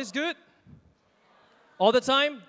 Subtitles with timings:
[0.00, 0.34] is good?
[1.78, 2.42] All the time?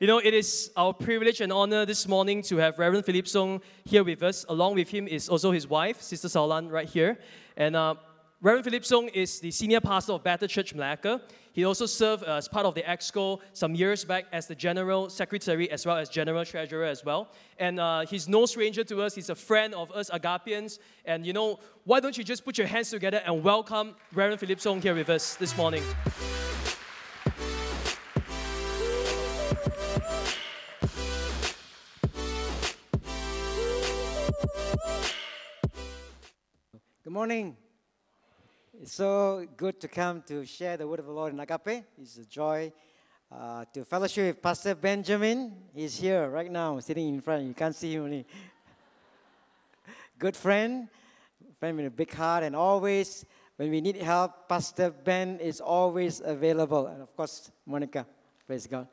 [0.00, 3.60] You know, it is our privilege and honor this morning to have Reverend Philip Song
[3.84, 4.46] here with us.
[4.48, 7.18] Along with him is also his wife, Sister Saulan, right here.
[7.58, 7.96] And uh,
[8.44, 11.22] Reverend Philip Song is the senior pastor of Bethel Church Malacca.
[11.54, 15.70] He also served as part of the EXCO some years back as the general secretary
[15.70, 17.30] as well as general treasurer as well.
[17.58, 19.14] And uh, he's no stranger to us.
[19.14, 20.78] He's a friend of us Agapians.
[21.06, 24.60] And you know, why don't you just put your hands together and welcome Reverend Philip
[24.60, 25.82] Song here with us this morning.
[37.02, 37.56] Good morning.
[38.84, 41.86] It's so good to come to share the word of the Lord in Agape.
[41.98, 42.70] It's a joy
[43.32, 45.54] uh, to fellowship with Pastor Benjamin.
[45.74, 47.46] He's here right now, sitting in front.
[47.46, 48.26] You can't see him only.
[50.18, 50.88] good friend,
[51.58, 53.24] friend with a big heart, and always
[53.56, 56.86] when we need help, Pastor Ben is always available.
[56.86, 58.04] And of course, Monica.
[58.46, 58.86] Praise God.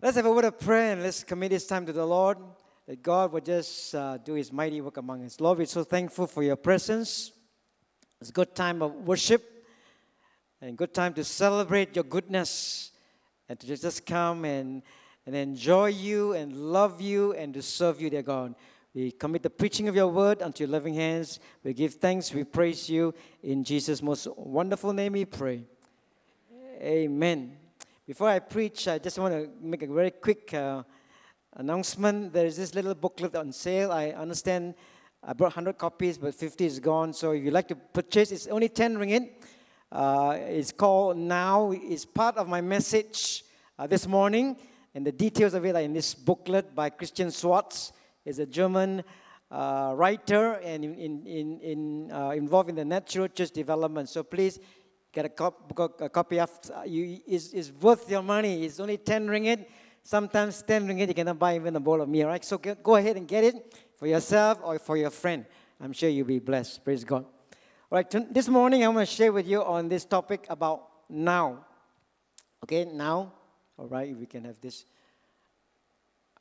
[0.00, 2.38] Let's have a word of prayer and let's commit this time to the Lord
[2.86, 5.38] that God will just uh, do His mighty work among us.
[5.40, 7.32] Lord, we're so thankful for your presence.
[8.20, 9.66] It's a good time of worship
[10.62, 12.92] and good time to celebrate your goodness
[13.46, 14.82] and to just come and,
[15.26, 18.54] and enjoy you and love you and to serve you, dear God.
[18.94, 21.40] We commit the preaching of your word unto your loving hands.
[21.62, 23.12] We give thanks, we praise you.
[23.42, 25.64] In Jesus' most wonderful name we pray.
[26.80, 27.58] Amen.
[28.06, 30.84] Before I preach, I just want to make a very quick uh,
[31.52, 32.32] announcement.
[32.32, 33.92] There is this little booklet on sale.
[33.92, 34.74] I understand
[35.28, 37.12] I brought 100 copies, but 50 is gone.
[37.12, 39.28] So if you'd like to purchase, it's only 10 ringgit.
[39.90, 41.72] Uh, it's called Now.
[41.72, 43.42] It's part of my message
[43.76, 44.56] uh, this morning.
[44.94, 47.92] And the details of it are in this booklet by Christian Schwarz.
[48.24, 49.02] He's a German
[49.50, 54.08] uh, writer and in, in, in uh, involved in the natural church development.
[54.08, 54.60] So please
[55.10, 57.18] get a, cop, a copy of uh, you.
[57.26, 58.64] It's, it's worth your money.
[58.64, 59.66] It's only 10 ringgit.
[60.04, 62.44] Sometimes 10 ringgit you cannot buy even a bowl of meal, right?
[62.44, 65.44] So go ahead and get it for yourself or for your friend.
[65.80, 66.84] I'm sure you'll be blessed.
[66.84, 67.24] Praise God.
[67.90, 71.64] All right, this morning I want to share with you on this topic about now.
[72.64, 73.32] Okay, now.
[73.78, 74.84] All right, we can have this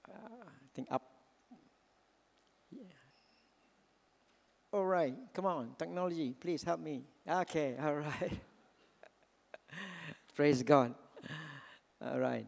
[0.10, 0.18] uh,
[0.74, 1.04] thing up.
[2.72, 2.84] Yeah.
[4.72, 7.04] All right, come on, technology, please help me.
[7.28, 8.40] Okay, all right.
[10.36, 10.94] Praise God.
[12.02, 12.46] All right.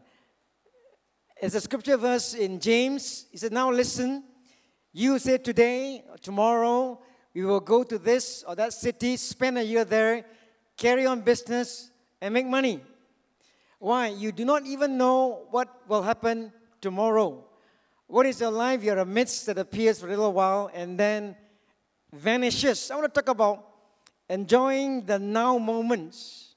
[1.40, 3.26] It's a scripture verse in James.
[3.30, 4.24] He said, Now listen,
[4.98, 7.00] you say today, tomorrow,
[7.32, 10.24] we will go to this or that city, spend a year there,
[10.76, 12.80] carry on business, and make money.
[13.78, 14.08] Why?
[14.08, 17.44] You do not even know what will happen tomorrow.
[18.08, 18.82] What is your life?
[18.82, 21.36] You're a mist that appears for a little while and then
[22.12, 22.90] vanishes.
[22.90, 23.64] I want to talk about
[24.28, 26.56] enjoying the now moments.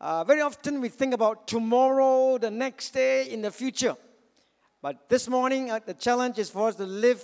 [0.00, 3.96] Uh, very often we think about tomorrow, the next day, in the future.
[4.80, 7.22] But this morning, uh, the challenge is for us to live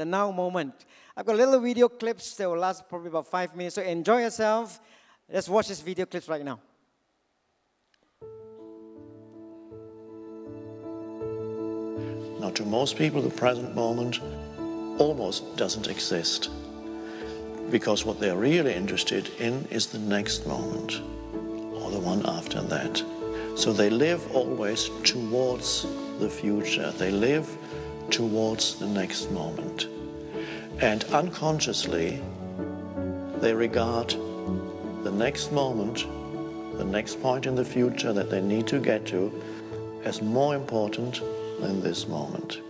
[0.00, 0.86] the now moment.
[1.14, 3.74] I've got little video clips that will last probably about five minutes.
[3.74, 4.80] So enjoy yourself.
[5.30, 6.58] Let's watch this video clips right now.
[12.40, 14.20] Now, to most people, the present moment
[14.98, 16.48] almost doesn't exist
[17.70, 21.00] because what they're really interested in is the next moment
[21.74, 23.04] or the one after that.
[23.54, 25.86] So they live always towards
[26.18, 26.90] the future.
[26.92, 27.46] They live
[28.10, 29.88] towards the next moment.
[30.80, 32.22] And unconsciously,
[33.38, 34.10] they regard
[35.02, 36.06] the next moment,
[36.76, 39.32] the next point in the future that they need to get to,
[40.04, 41.20] as more important
[41.60, 42.60] than this moment.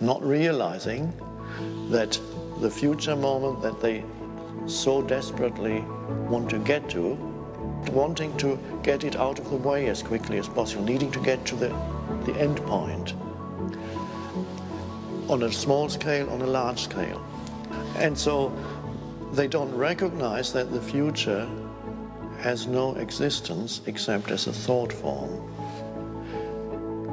[0.00, 1.12] Not realizing
[1.90, 2.18] that
[2.60, 4.04] the future moment that they
[4.66, 5.80] so desperately
[6.28, 7.14] want to get to,
[7.90, 11.44] wanting to get it out of the way as quickly as possible, needing to get
[11.46, 11.68] to the,
[12.24, 13.14] the end point
[15.32, 17.24] on a small scale, on a large scale.
[17.96, 18.52] And so
[19.32, 21.48] they don't recognize that the future
[22.40, 25.48] has no existence except as a thought form.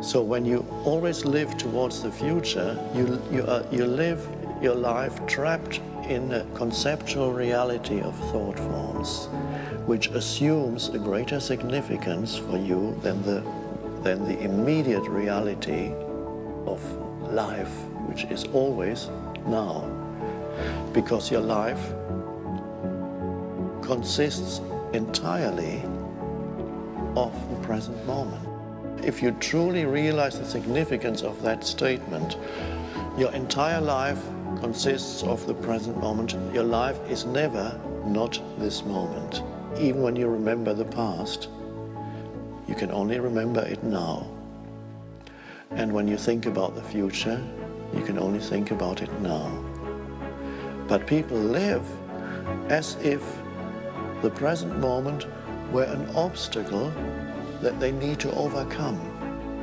[0.03, 4.27] So when you always live towards the future, you, you, uh, you live
[4.61, 5.79] your life trapped
[6.09, 9.27] in a conceptual reality of thought forms,
[9.85, 13.41] which assumes a greater significance for you than the,
[14.01, 15.93] than the immediate reality
[16.65, 16.81] of
[17.31, 17.73] life,
[18.09, 19.09] which is always
[19.45, 19.85] now.
[20.93, 21.93] Because your life
[23.83, 24.61] consists
[24.93, 25.83] entirely
[27.15, 28.45] of the present moment.
[29.05, 32.37] If you truly realize the significance of that statement,
[33.17, 34.21] your entire life
[34.59, 36.35] consists of the present moment.
[36.53, 39.43] Your life is never not this moment.
[39.77, 41.47] even when you remember the past,
[42.67, 44.27] you can only remember it now.
[45.71, 47.41] And when you think about the future,
[47.93, 49.51] you can only think about it now.
[50.87, 51.85] But people live
[52.69, 53.23] as if
[54.21, 55.27] the present moment
[55.71, 56.91] were an obstacle
[57.61, 58.99] that they need to overcome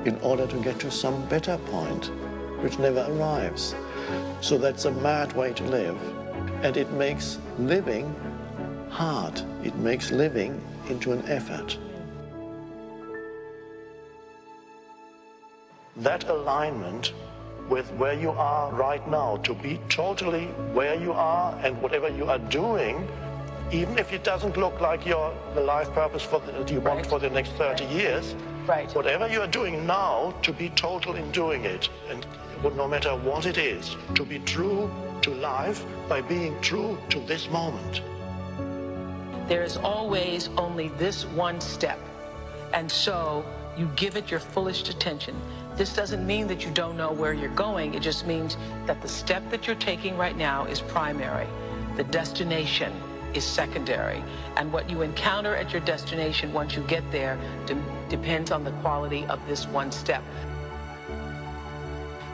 [0.05, 2.07] in order to get to some better point,
[2.63, 3.75] which never arrives.
[4.41, 5.99] So that's a mad way to live.
[6.63, 8.15] And it makes living
[8.89, 9.41] hard.
[9.65, 11.77] It makes living into an effort.
[15.97, 17.13] That alignment
[17.69, 22.27] with where you are right now, to be totally where you are and whatever you
[22.27, 23.09] are doing,
[23.73, 27.05] even if it doesn't look like your the life purpose for the, that you want
[27.07, 28.35] for the next 30 years,
[28.67, 28.93] Right.
[28.95, 32.27] whatever you are doing now, to be total in doing it, and
[32.63, 34.91] no matter what it is, to be true
[35.23, 38.03] to life by being true to this moment.
[39.49, 41.99] There is always only this one step.
[42.75, 43.45] And so
[43.77, 45.37] you give it your fullest attention.
[45.77, 47.95] This doesn't mean that you don't know where you're going.
[47.95, 48.57] It just means
[48.87, 51.47] that the step that you're taking right now is primary.
[51.97, 52.93] The destination
[53.35, 54.25] is secondary.
[54.57, 57.77] And what you encounter at your destination once you get there de-
[58.09, 60.23] depends on the quality of this one step.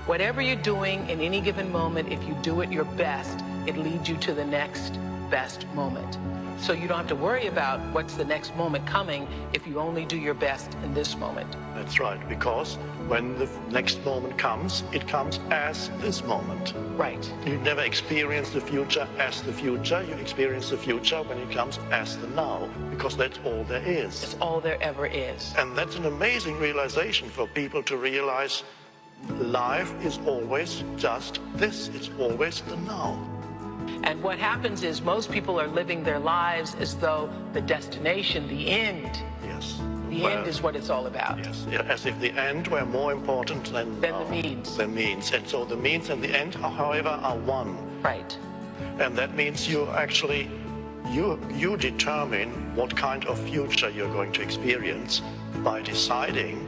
[0.06, 4.08] Whatever you're doing in any given moment, if you do it your best, it leads
[4.08, 4.98] you to the next
[5.30, 6.18] best moment.
[6.58, 10.04] So you don't have to worry about what's the next moment coming if you only
[10.04, 11.50] do your best in this moment.
[11.74, 12.76] That's right, because
[13.08, 16.74] when the next moment comes, it comes as this moment.
[16.96, 17.32] Right.
[17.44, 20.04] You never experience the future as the future.
[20.08, 24.22] You experience the future when it comes as the now, because that's all there is.
[24.22, 25.52] It's all there ever is.
[25.58, 28.62] And that's an amazing realization for people to realize
[29.28, 31.88] life is always just this.
[31.88, 33.31] It's always the now.
[34.04, 38.68] And what happens is most people are living their lives as though the destination, the
[38.68, 39.80] end, Yes.
[40.08, 41.38] the Well, end is what it's all about.
[41.38, 44.76] Yes, as if the end were more important than, Than the uh, means.
[44.76, 45.32] The means.
[45.32, 47.76] And so the means and the end, however, are one.
[48.02, 48.36] Right.
[48.98, 50.50] And that means you actually
[51.10, 55.20] you you determine what kind of future you're going to experience
[55.64, 56.66] by deciding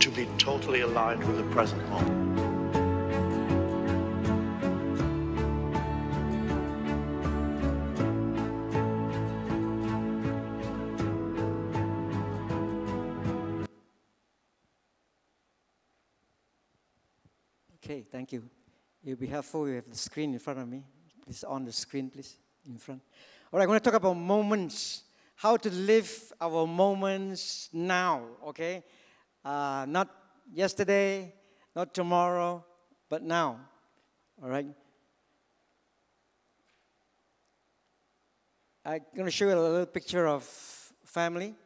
[0.00, 2.51] to be totally aligned with the present moment.
[17.84, 18.44] Okay, thank you.
[19.04, 19.68] It'll be helpful.
[19.68, 20.84] You have the screen in front of me.
[21.24, 23.02] Please on the screen, please, in front.
[23.52, 25.02] All right, I'm going to talk about moments.
[25.34, 28.84] How to live our moments now, okay?
[29.44, 30.08] Uh, not
[30.54, 31.34] yesterday,
[31.74, 32.64] not tomorrow,
[33.08, 33.58] but now.
[34.40, 34.66] All right?
[38.84, 40.44] I'm going to show you a little picture of
[41.04, 41.56] family.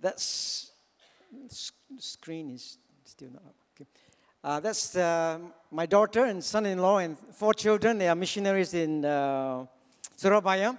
[0.00, 0.72] That's
[1.98, 3.54] screen is still not up.
[3.74, 3.88] Okay.
[4.44, 5.38] Uh, that's uh,
[5.70, 7.98] my daughter and son-in-law and four children.
[7.98, 9.66] They are missionaries in uh,
[10.16, 10.76] Surabaya.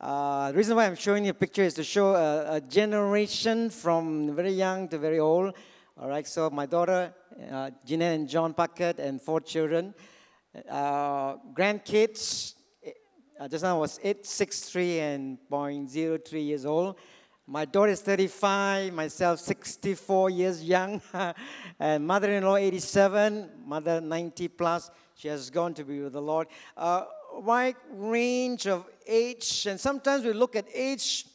[0.00, 3.70] Uh, the reason why I'm showing you a picture is to show a, a generation
[3.70, 5.54] from very young to very old.
[5.98, 7.12] All right, so my daughter,
[7.50, 9.94] uh, Jeanette and John Packard, and four children.
[10.68, 12.54] Uh, grandkids,
[13.38, 16.96] uh, just now was 863 and 0.03 years old.
[17.46, 21.02] My daughter is 35, myself 64 years young,
[21.80, 24.90] and mother-in-law 87, mother 90 plus.
[25.14, 26.46] She has gone to be with the Lord.
[26.76, 27.04] Uh,
[27.34, 31.26] wide range of age, and sometimes we look at age,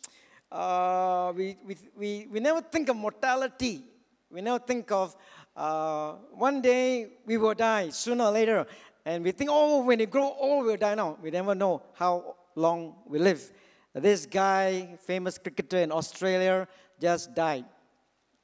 [0.51, 3.83] uh, we, we, we, we never think of mortality.
[4.29, 5.15] We never think of
[5.55, 8.67] uh, one day we will die sooner or later.
[9.05, 11.17] And we think, oh, when you grow old, we'll die now.
[11.21, 13.51] We never know how long we live.
[13.95, 16.67] This guy, famous cricketer in Australia,
[16.99, 17.65] just died.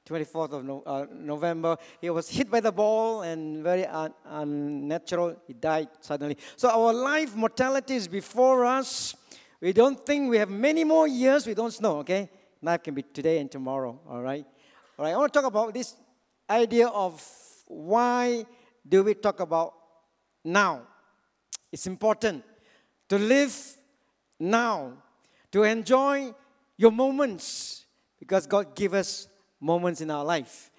[0.08, 1.78] 24th of no, uh, November.
[2.00, 5.36] He was hit by the ball and very un- unnatural.
[5.46, 6.38] He died suddenly.
[6.56, 9.16] So our life mortality is before us.
[9.60, 11.46] We don't think we have many more years.
[11.46, 12.30] We don't know, okay?
[12.62, 14.46] Life can be today and tomorrow, all right?
[14.98, 15.96] All right, I want to talk about this
[16.50, 17.24] idea of
[17.68, 18.46] why
[18.88, 19.74] do we talk about
[20.44, 20.82] now?
[21.72, 22.44] It's important
[23.10, 23.56] to live
[24.40, 24.94] now,
[25.52, 26.34] to enjoy
[26.78, 27.86] your moments,
[28.20, 29.28] because God gave us
[29.60, 30.72] moments in our life.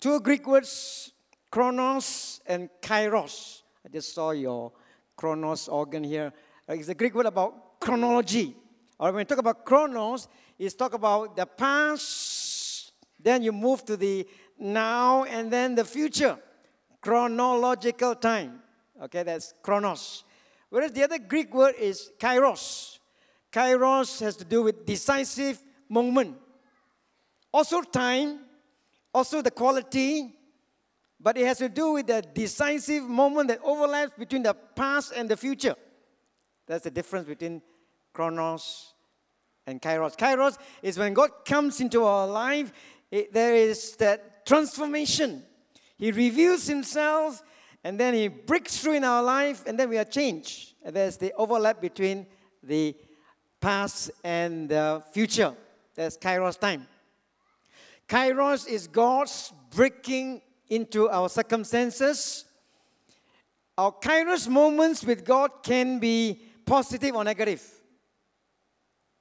[0.00, 1.12] Two Greek words,
[1.50, 3.62] chronos and kairos.
[3.84, 4.72] I just saw your
[5.16, 6.32] Kronos organ here.
[6.68, 8.56] It's a Greek word about chronology.
[8.98, 10.28] Or when we talk about chronos,
[10.58, 14.26] it's talk about the past, then you move to the
[14.58, 16.38] now, and then the future.
[17.00, 18.60] Chronological time.
[19.02, 20.24] Okay, that's chronos.
[20.70, 22.93] Whereas the other Greek word is kairos.
[23.54, 26.36] Kairos has to do with decisive moment.
[27.52, 28.40] Also, time,
[29.14, 30.34] also the quality,
[31.20, 35.28] but it has to do with the decisive moment that overlaps between the past and
[35.28, 35.76] the future.
[36.66, 37.62] That's the difference between
[38.12, 38.92] chronos
[39.68, 40.16] and kairos.
[40.16, 42.72] Kairos is when God comes into our life,
[43.12, 45.44] it, there is that transformation.
[45.96, 47.40] He reveals himself
[47.84, 50.74] and then he breaks through in our life and then we are changed.
[50.82, 52.26] And there's the overlap between
[52.60, 52.96] the
[53.64, 55.54] past and the future.
[55.94, 56.86] That's kairos time.
[58.06, 62.44] Kairos is God's breaking into our circumstances.
[63.78, 67.62] Our kairos moments with God can be positive or negative.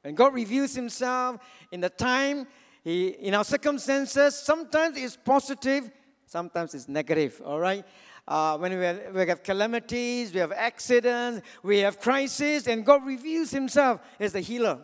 [0.01, 1.39] When God reveals Himself
[1.71, 2.45] in the time,
[2.83, 5.89] he, in our circumstances, sometimes it's positive,
[6.25, 7.85] sometimes it's negative, all right?
[8.27, 13.05] Uh, when we have, we have calamities, we have accidents, we have crises, and God
[13.05, 14.79] reveals Himself as the healer,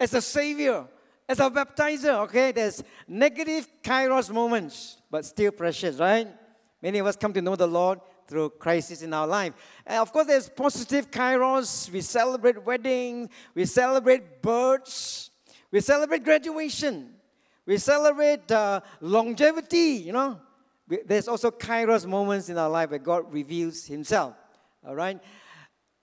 [0.00, 0.86] as a savior,
[1.28, 2.52] as a baptizer, okay?
[2.52, 6.28] There's negative kairos moments, but still precious, right?
[6.80, 9.52] Many of us come to know the Lord through crisis in our life.
[9.86, 11.90] And of course, there's positive kairos.
[11.90, 15.30] We celebrate weddings, we celebrate births,
[15.70, 17.14] we celebrate graduation,
[17.66, 20.40] we celebrate uh, longevity, you know.
[21.06, 24.34] There's also kairos moments in our life where God reveals Himself,
[24.86, 25.18] all right?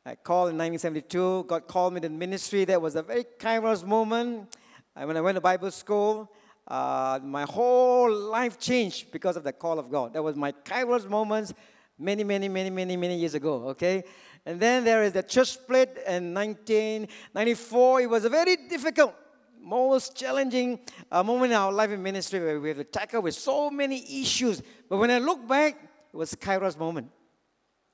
[0.06, 1.46] I called in 1972.
[1.48, 2.66] God called me to ministry.
[2.66, 4.56] That was a very kairos moment.
[4.96, 6.32] And when I went to Bible school,
[6.68, 10.14] uh, my whole life changed because of the call of God.
[10.14, 11.54] That was my kairos moments
[12.00, 14.04] many, many, many, many, many years ago, okay?
[14.46, 18.02] And then there is the church split in 1994.
[18.02, 19.14] It was a very difficult,
[19.62, 20.80] most challenging
[21.12, 24.22] uh, moment in our life in ministry where we have to tackle with so many
[24.22, 24.62] issues.
[24.90, 25.78] But when I look back,
[26.14, 27.10] it was Kairos moment.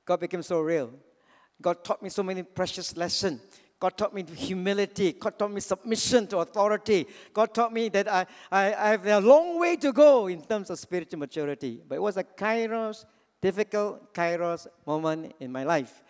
[0.05, 0.91] God became so real.
[1.61, 3.41] God taught me so many precious lessons.
[3.79, 5.13] God taught me humility.
[5.13, 7.07] God taught me submission to authority.
[7.33, 10.69] God taught me that I, I, I have a long way to go in terms
[10.69, 11.81] of spiritual maturity.
[11.87, 13.05] But it was a Kairos
[13.45, 16.01] difficult kairos moment in my life.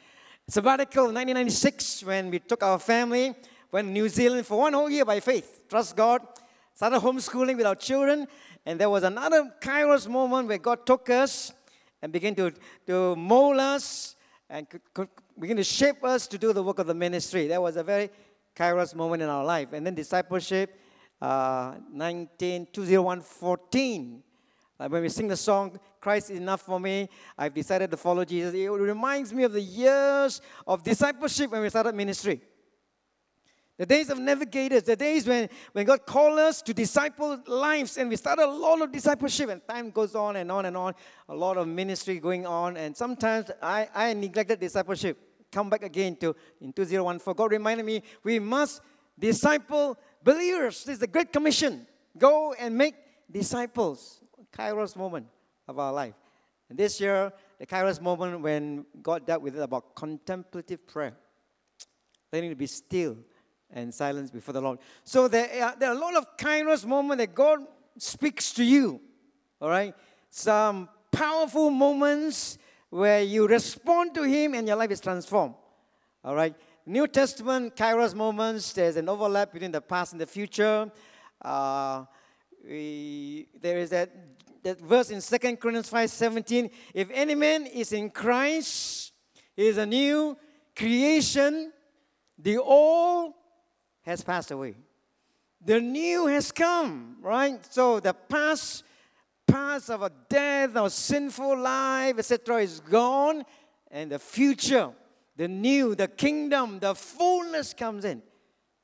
[0.48, 3.36] Sabbatical 1996 when we took our family,
[3.76, 5.64] went to New Zealand for one whole year by faith.
[5.68, 6.22] Trust God.
[6.74, 8.26] Started homeschooling with our children.
[8.66, 11.52] And there was another kairos moment where God took us
[12.02, 12.54] and began to,
[12.88, 14.16] to mold us
[14.50, 17.48] and could, could begin to shape us to do the work of the ministry.
[17.48, 18.10] That was a very
[18.56, 19.74] kairos moment in our life.
[19.74, 20.80] And then discipleship,
[21.22, 24.24] uh, 19, 2014.
[24.80, 28.24] Like when we sing the song, Christ is enough for me, I've decided to follow
[28.24, 28.54] Jesus.
[28.54, 32.40] It reminds me of the years of discipleship when we started ministry.
[33.78, 38.10] The days of navigators, the days when, when God called us to disciple lives, and
[38.10, 40.94] we started a lot of discipleship, and time goes on and on and on,
[41.28, 45.18] a lot of ministry going on, and sometimes I, I neglected discipleship.
[45.52, 47.36] Come back again to in 2014.
[47.36, 48.82] God reminded me we must
[49.20, 50.86] disciple believers.
[50.86, 51.86] This is the Great Commission.
[52.18, 52.96] Go and make
[53.30, 54.22] disciples.
[54.58, 55.28] Kairos moment
[55.68, 56.14] of our life.
[56.70, 61.16] And this year, the Kairos moment when God dealt with it about contemplative prayer,
[62.32, 63.18] learning to be still
[63.76, 64.80] and silence before the Lord.
[65.04, 67.60] So there are, there are a lot of Kairos moments that God
[67.98, 69.02] speaks to you.
[69.62, 69.94] All right?
[70.30, 72.58] Some powerful moments
[72.90, 75.56] where you respond to Him and your life is transformed.
[76.24, 76.56] All right?
[76.86, 80.90] New Testament Kairos moments, there's an overlap between the past and the future.
[81.42, 82.06] Uh,
[82.64, 84.12] we, there is that
[84.64, 86.70] that verse in 2 Corinthians 5 17.
[86.94, 89.14] If any man is in Christ,
[89.56, 90.36] he is a new
[90.76, 91.72] creation.
[92.40, 93.34] The old
[94.06, 94.76] has passed away.
[95.64, 97.60] The new has come, right?
[97.74, 98.84] So the past,
[99.48, 103.44] past of a death, our sinful life, etc., is gone,
[103.90, 104.92] and the future,
[105.36, 108.22] the new, the kingdom, the fullness comes in.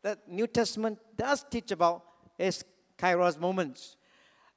[0.02, 2.04] That New Testament does teach about
[2.40, 2.66] is
[2.98, 3.98] Kairos moments.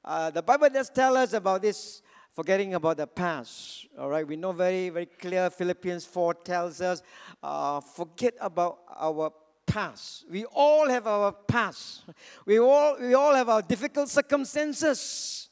[0.02, 2.00] Uh, the Bible does tell us about this
[2.32, 3.86] forgetting about the past.
[3.98, 5.50] All right, we know very, very clear.
[5.50, 7.02] Philippians 4 tells us
[7.42, 9.30] uh, forget about our
[9.66, 10.24] past.
[10.30, 12.04] We all have our past.
[12.46, 15.48] We all, we all have our difficult circumstances,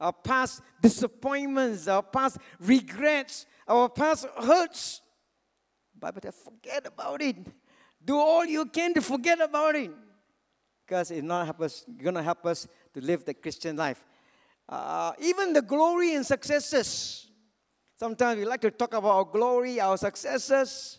[0.00, 5.00] our past disappointments, our past regrets, our past hurts.
[6.22, 7.36] Says, forget about it.
[8.04, 9.90] Do all you can to forget about it.
[10.86, 14.04] Because it's not help us, to help us to live the Christian life.
[14.68, 17.30] Uh, even the glory and successes.
[17.98, 20.98] Sometimes we like to talk about our glory, our successes.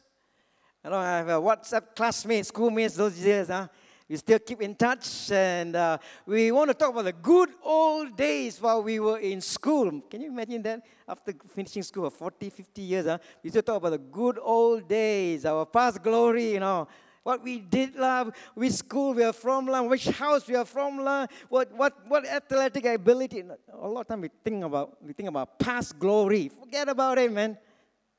[0.86, 3.48] You know, I have a WhatsApp classmates, schoolmates those years.
[3.48, 3.68] Huh?
[4.08, 8.16] We still keep in touch, and uh, we want to talk about the good old
[8.16, 10.00] days while we were in school.
[10.08, 10.84] Can you imagine that?
[11.10, 13.18] After finishing school for 40, 50 years, huh?
[13.42, 16.88] we still talk about the good old days, our past glory, you know,
[17.24, 21.04] what we did, lah, which school we are from, lah, which house we are from,
[21.04, 23.44] lah, what, what, what athletic ability.
[23.74, 26.50] A lot of time we think about we think about past glory.
[26.50, 27.58] Forget about it, man.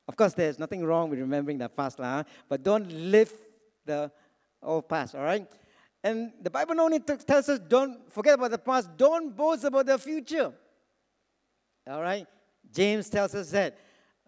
[0.09, 3.33] Of course, there's nothing wrong with remembering the past, lah, but don't live
[3.85, 4.11] the
[4.63, 5.47] old past, all right?
[6.03, 9.87] And the Bible not only tells us don't forget about the past, don't boast about
[9.87, 10.53] the future.
[11.89, 12.27] All right?
[12.73, 13.79] James tells us that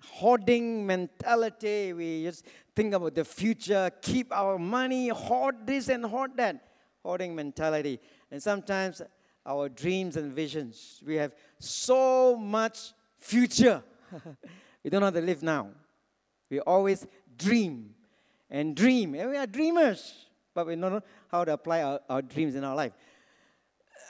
[0.00, 1.92] hoarding mentality.
[1.92, 2.44] We just
[2.74, 6.64] think about the future, keep our money, hoard this and hoard that.
[7.04, 8.00] Hoarding mentality.
[8.30, 9.02] And sometimes
[9.46, 13.82] our dreams and visions, we have so much future.
[14.82, 15.68] we don't know how to live now.
[16.50, 17.06] We always
[17.36, 17.94] dream
[18.50, 19.14] and dream.
[19.14, 22.64] And we are dreamers, but we don't know how to apply our, our dreams in
[22.64, 22.92] our life.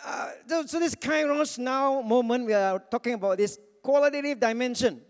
[0.04, 5.00] Uh, so, so, this Kairos now moment, we are talking about this qualitative dimension.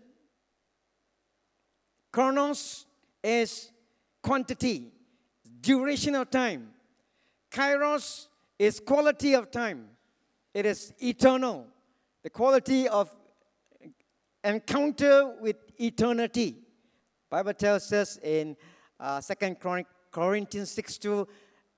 [2.11, 2.87] Chronos
[3.23, 3.69] is
[4.23, 4.91] quantity,
[5.61, 6.71] duration of time.
[7.51, 9.89] Kairos is quality of time.
[10.53, 11.67] It is eternal.
[12.23, 13.15] The quality of
[14.43, 16.57] encounter with eternity.
[17.29, 18.55] Bible tells us in
[18.99, 19.55] uh, 2
[20.11, 21.27] Corinthians 6 2,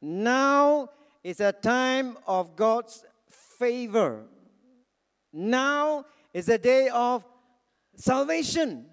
[0.01, 0.89] now
[1.23, 3.03] is a time of God's
[3.59, 4.23] favor.
[5.33, 7.23] Now is a day of
[7.95, 8.85] salvation.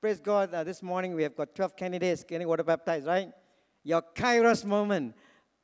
[0.00, 0.52] Praise God.
[0.52, 3.30] Uh, this morning we have got 12 candidates getting water baptized, right?
[3.84, 5.14] Your kairos moment.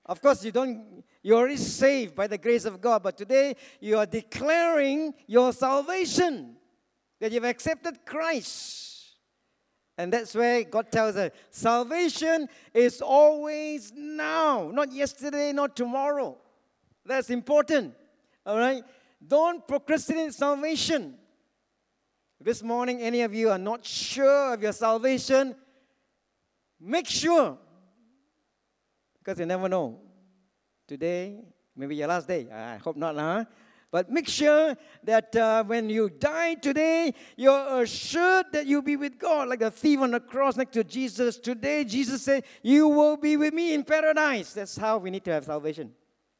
[0.06, 3.98] Of course, you don't, you're already saved by the grace of God, but today you
[3.98, 6.56] are declaring your salvation,
[7.20, 8.88] that you've accepted Christ.
[9.96, 16.38] And that's where God tells us salvation is always now, not yesterday, not tomorrow.
[17.04, 17.94] That's important.
[18.46, 18.84] All right?
[19.26, 21.16] Don't procrastinate salvation.
[22.40, 25.56] This morning, any of you are not sure of your salvation,
[26.80, 27.58] make sure.
[29.18, 29.98] Because you never know.
[30.86, 31.40] Today,
[31.74, 32.48] maybe your last day.
[32.48, 33.44] I hope not, huh?
[33.90, 39.18] But make sure that uh, when you die today, you're assured that you'll be with
[39.18, 41.38] God, like the thief on the cross next to Jesus.
[41.38, 44.52] Today, Jesus said, You will be with me in paradise.
[44.52, 45.92] That's how we need to have salvation.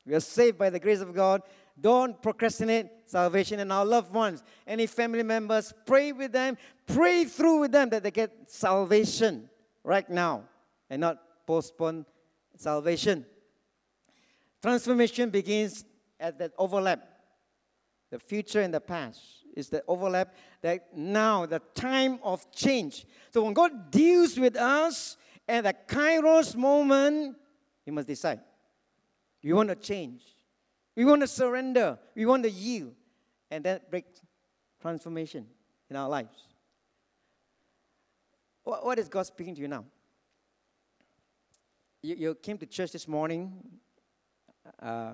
[0.04, 1.42] We are saved by the grace of God.
[1.80, 4.42] Don't procrastinate salvation and our loved ones.
[4.66, 9.48] Any family members, pray with them, pray through with them that they get salvation
[9.84, 10.44] right now
[10.90, 12.04] and not postpone
[12.56, 13.24] salvation.
[14.60, 15.84] Transformation begins
[16.18, 17.17] at that overlap.
[18.10, 19.20] The future and the past
[19.54, 23.06] is the overlap that now, the time of change.
[23.30, 25.16] So when God deals with us
[25.46, 27.36] at the kairos moment,
[27.84, 28.40] He must decide.
[29.42, 30.22] You want to change
[30.98, 31.96] we want to surrender.
[32.16, 32.92] We want to yield.
[33.52, 34.20] And that brings
[34.82, 35.46] transformation
[35.88, 36.36] in our lives.
[38.64, 39.84] What, what is God speaking to you now?
[42.02, 43.62] You, you came to church this morning.
[44.82, 45.12] Uh,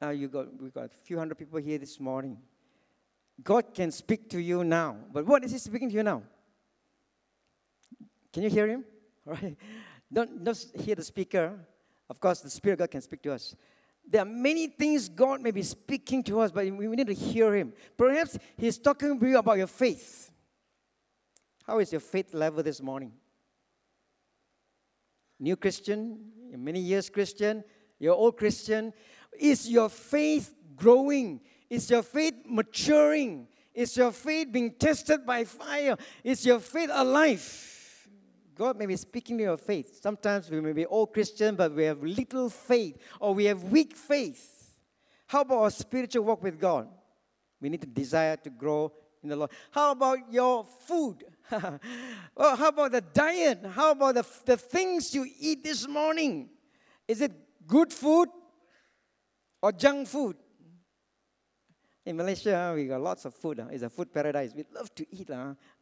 [0.00, 2.38] now you got we got a few hundred people here this morning.
[3.42, 4.96] God can speak to you now.
[5.12, 6.22] But what is He speaking to you now?
[8.32, 8.84] Can you hear Him?
[9.26, 9.56] Right.
[10.12, 11.58] Don't just hear the speaker.
[12.10, 13.56] Of course, the Spirit of God can speak to us.
[14.06, 17.54] There are many things God may be speaking to us, but we need to hear
[17.54, 17.72] Him.
[17.96, 20.30] Perhaps He's talking to you about your faith.
[21.66, 23.12] How is your faith level this morning?
[25.40, 26.18] New Christian,
[26.54, 27.64] many years Christian,
[27.98, 28.92] you're old Christian.
[29.38, 31.40] Is your faith growing?
[31.68, 33.48] Is your faith maturing?
[33.74, 35.96] Is your faith being tested by fire?
[36.22, 37.70] Is your faith alive?
[38.54, 39.98] God may be speaking to your faith.
[40.00, 43.96] Sometimes we may be all Christian, but we have little faith or we have weak
[43.96, 44.76] faith.
[45.26, 46.88] How about our spiritual walk with God?
[47.60, 48.92] We need to desire to grow
[49.22, 49.50] in the Lord.
[49.72, 51.24] How about your food?
[51.50, 53.64] well, how about the diet?
[53.74, 56.50] How about the, the things you eat this morning?
[57.08, 57.32] Is it
[57.66, 58.28] good food
[59.64, 60.36] or junk food?
[62.04, 63.64] In Malaysia, we got lots of food.
[63.70, 64.52] It's a food paradise.
[64.54, 65.30] We love to eat.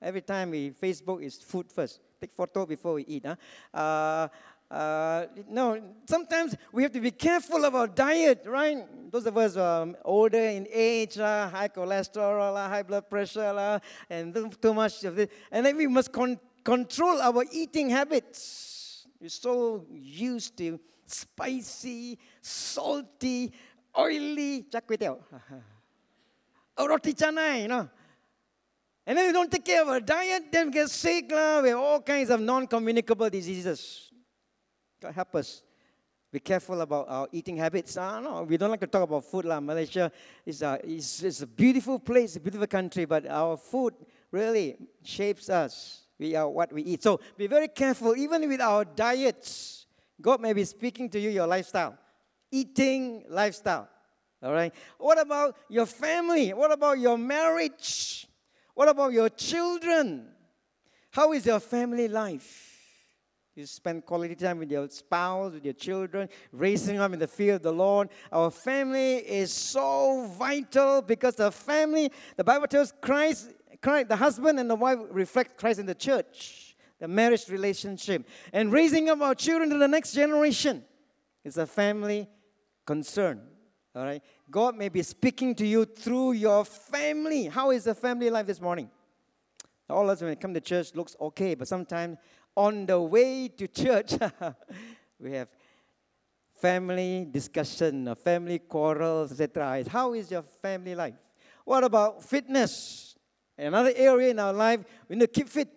[0.01, 3.27] Every time we Facebook is food first take photo before we eat.
[3.27, 3.35] Huh?
[3.75, 4.29] Uh,
[4.73, 8.87] uh, no, sometimes we have to be careful of our diet, right?
[9.11, 13.81] Those of us um, older in age, uh, high cholesterol, uh, high blood pressure, uh,
[14.09, 15.29] and too much of this.
[15.51, 19.09] And then we must con- control our eating habits.
[19.21, 20.79] We're so used to
[21.13, 23.53] spicy, salty,
[23.99, 25.19] oily, char kway teow.
[26.79, 27.89] roti canai, you know.
[29.07, 31.31] And then we don't take care of our diet, then get sick.
[31.31, 31.61] La.
[31.61, 34.11] We have all kinds of non communicable diseases.
[35.01, 35.63] God help us.
[36.31, 37.97] Be careful about our eating habits.
[37.97, 39.45] Uh, no, we don't like to talk about food.
[39.45, 39.61] La.
[39.61, 40.11] Malaysia
[40.47, 40.81] is a,
[41.43, 43.95] a beautiful place, a beautiful country, but our food
[44.31, 46.03] really shapes us.
[46.19, 47.03] We are what we eat.
[47.03, 49.87] So be very careful, even with our diets.
[50.21, 51.99] God may be speaking to you your lifestyle,
[52.53, 53.89] eating lifestyle.
[54.43, 54.75] All right.
[54.99, 56.53] What about your family?
[56.53, 58.27] What about your marriage?
[58.75, 60.29] What about your children?
[61.11, 62.69] How is your family life?
[63.55, 67.57] You spend quality time with your spouse, with your children, raising them in the fear
[67.57, 68.09] of the Lord.
[68.33, 73.51] Our family is so vital because the family, the Bible tells Christ,
[73.83, 78.27] Christ, the husband and the wife reflect Christ in the church, the marriage relationship.
[78.55, 80.83] And raising up our children to the next generation
[81.45, 82.29] is a family
[82.87, 83.43] concern.
[83.95, 84.23] All right?
[84.51, 87.47] God may be speaking to you through your family.
[87.47, 88.91] How is the family life this morning?
[89.91, 92.17] All of us, when we come to church, looks okay, but sometimes
[92.57, 94.15] on the way to church,
[95.21, 95.49] we have
[96.55, 99.85] family discussion, family quarrels, etc.
[99.89, 101.15] How is your family life?
[101.65, 103.17] What about fitness?
[103.59, 105.69] Another area in our life, we need to keep fit.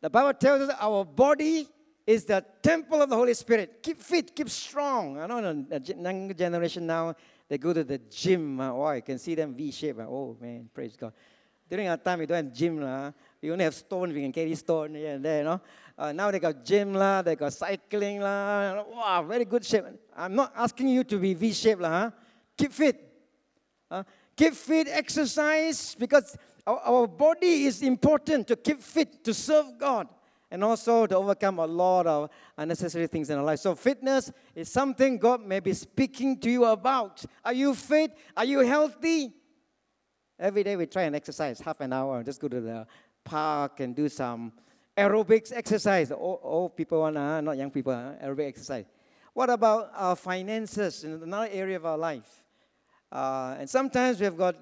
[0.00, 1.68] The Bible tells us our body
[2.06, 3.82] is the temple of the Holy Spirit.
[3.82, 5.18] Keep fit, keep strong.
[5.18, 7.14] I know the younger generation now,
[7.48, 8.60] they go to the gym.
[8.60, 9.98] Uh, oh, I can see them V shape.
[9.98, 11.12] Uh, oh, man, praise God.
[11.68, 12.82] During our time, we don't have gym.
[12.82, 14.12] Uh, we only have stone.
[14.12, 15.38] We can carry stone here and there.
[15.38, 15.60] You know?
[15.96, 16.94] Uh, now they got gym.
[16.94, 18.20] La, they got cycling.
[18.20, 18.82] La.
[18.82, 19.84] Wow, very good shape.
[20.16, 21.80] I'm not asking you to be V shape.
[21.80, 22.10] La, huh?
[22.56, 23.12] Keep fit.
[23.90, 24.02] Uh,
[24.36, 26.36] keep fit, exercise, because
[26.66, 30.08] our, our body is important to keep fit, to serve God
[30.50, 33.58] and also to overcome a lot of unnecessary things in our life.
[33.58, 37.24] So, fitness is something God may be speaking to you about.
[37.44, 38.16] Are you fit?
[38.36, 39.32] Are you healthy?
[40.38, 42.86] Every day we try and exercise half an hour, just go to the
[43.22, 44.52] park and do some
[44.96, 46.10] aerobics exercise.
[46.12, 48.84] Old, old people want, uh, not young people, uh, aerobic exercise.
[49.32, 52.44] What about our finances in another area of our life?
[53.10, 54.56] Uh, and sometimes we have got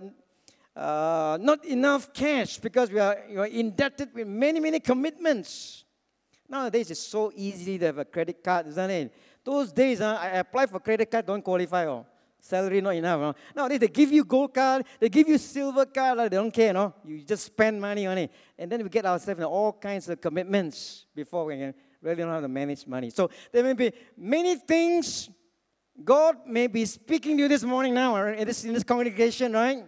[0.75, 5.85] uh, not enough cash because we are, we are indebted with many, many commitments.
[6.49, 9.15] Nowadays, it's so easy to have a credit card, isn't it?
[9.45, 11.87] Those days, uh, I apply for credit card, don't qualify.
[11.87, 12.07] Oh.
[12.39, 13.21] Salary not enough.
[13.21, 13.33] Uh.
[13.55, 16.73] Nowadays, they give you gold card, they give you silver card, uh, they don't care.
[16.73, 16.93] No?
[17.05, 18.33] You just spend money on it.
[18.59, 22.31] And then we get ourselves in all kinds of commitments before we can really know
[22.31, 23.11] how to manage money.
[23.11, 25.31] So there may be many things
[26.05, 29.53] God may be speaking to you this morning now uh, in this, in this congregation,
[29.53, 29.85] right?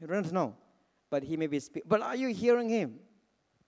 [0.00, 0.56] You don't know.
[1.10, 1.88] But He may be speaking.
[1.88, 3.00] But are you hearing Him?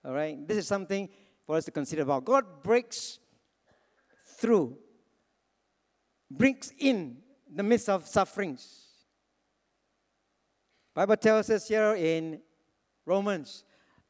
[0.03, 0.47] All right?
[0.47, 1.09] This is something
[1.45, 2.25] for us to consider about.
[2.25, 3.19] God breaks
[4.37, 4.77] through,
[6.29, 7.17] brings in
[7.53, 8.83] the midst of sufferings.
[10.93, 12.39] Bible tells us here in
[13.05, 13.63] Romans.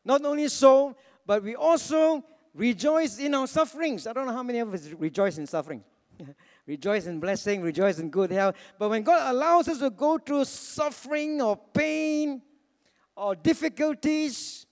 [0.03, 4.05] Not only so, but we also rejoice in our sufferings.
[4.05, 5.83] I don't know how many of us rejoice in suffering.
[6.65, 8.55] rejoice in blessing, rejoice in good health.
[8.77, 12.41] But when God allows us to go through suffering or pain
[13.15, 14.65] or difficulties,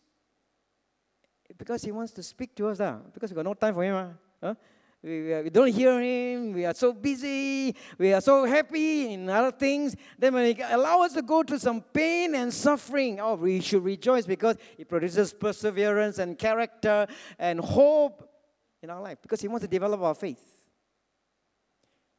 [1.57, 3.95] because he wants to speak to us, uh, because we got no time for him.
[3.95, 4.07] Uh,
[4.47, 4.55] huh?
[5.03, 9.51] we, we, don't hear him, we are so busy, we are so happy in other
[9.51, 9.95] things.
[10.17, 13.83] Then when he allows us to go through some pain and suffering, oh, we should
[13.83, 17.07] rejoice because it produces perseverance and character
[17.39, 18.29] and hope
[18.83, 20.60] in our life because he wants to develop our faith.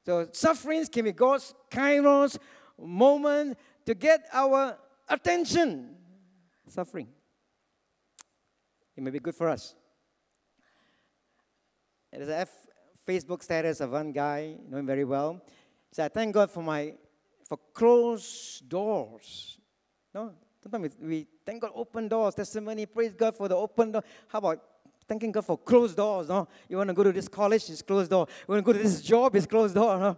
[0.04, 2.38] So sufferings can be God's kairos
[2.78, 4.76] moment to get our
[5.08, 5.96] attention.
[6.68, 7.08] Suffering.
[8.96, 9.74] It may be good for us.
[12.12, 12.66] There's a F-
[13.06, 15.40] Facebook status of one guy, know him very well.
[15.88, 16.94] He said, I thank God for my
[17.48, 19.58] for closed doors.
[20.14, 24.04] No, sometimes we, we thank God open doors, testimony, praise God for the open door.
[24.28, 24.62] How about
[25.08, 26.28] thanking God for closed doors?
[26.28, 28.26] No, you want to go to this college, it's closed door.
[28.28, 29.98] You want to go to this job, it's closed door.
[29.98, 30.16] No?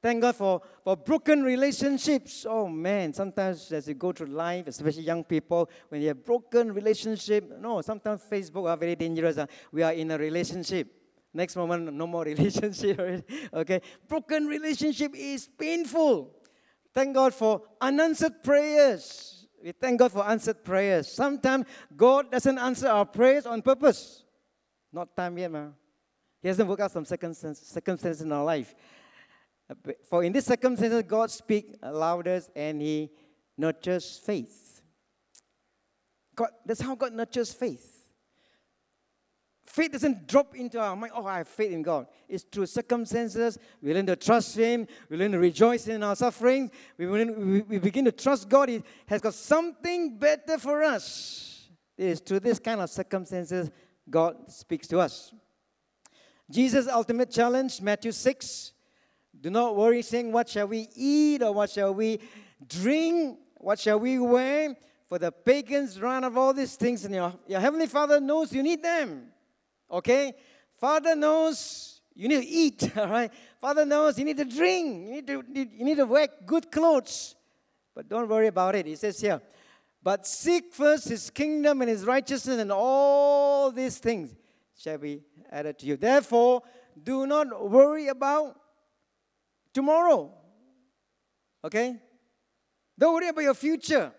[0.00, 2.46] Thank God for, for broken relationships.
[2.48, 6.72] Oh man, sometimes as you go through life, especially young people, when you have broken
[6.72, 9.38] relationship, no, sometimes Facebook are very dangerous.
[9.38, 10.92] Uh, we are in a relationship.
[11.34, 13.28] Next moment, no more relationship.
[13.52, 16.32] okay, broken relationship is painful.
[16.94, 19.37] Thank God for unanswered prayers.
[19.62, 21.10] We thank God for answered prayers.
[21.10, 21.66] Sometimes
[21.96, 24.24] God doesn't answer our prayers on purpose.
[24.92, 25.74] Not time yet, man.
[26.40, 28.74] He hasn't worked out some circumstances in our life.
[29.68, 33.10] Uh, for in this circumstances, God speaks louder and He
[33.56, 34.80] nurtures faith.
[36.34, 37.97] God, that's how God nurtures faith.
[39.68, 42.06] Faith doesn't drop into our mind, oh, I have faith in God.
[42.26, 43.58] It's through circumstances.
[43.82, 44.86] We learn to trust Him.
[45.10, 46.70] We learn to rejoice in our suffering.
[46.96, 48.70] We, learn, we, we begin to trust God.
[48.70, 51.68] He has got something better for us.
[51.98, 53.70] It is through this kind of circumstances
[54.08, 55.34] God speaks to us.
[56.50, 58.72] Jesus' ultimate challenge, Matthew 6.
[59.38, 62.20] Do not worry, saying, What shall we eat or what shall we
[62.66, 63.38] drink?
[63.58, 64.74] What shall we wear?
[65.10, 68.62] For the pagans run of all these things, and your, your heavenly Father knows you
[68.62, 69.30] need them.
[69.90, 70.34] Okay?
[70.78, 73.30] Father knows you need to eat, all right?
[73.60, 77.34] Father knows you need to drink, you need to, you need to wear good clothes.
[77.94, 78.86] But don't worry about it.
[78.86, 79.40] He says here,
[80.02, 84.34] but seek first his kingdom and his righteousness, and all these things
[84.76, 85.96] shall be added to you.
[85.96, 86.62] Therefore,
[87.02, 88.56] do not worry about
[89.72, 90.32] tomorrow.
[91.64, 91.96] Okay?
[92.98, 94.12] Don't worry about your future.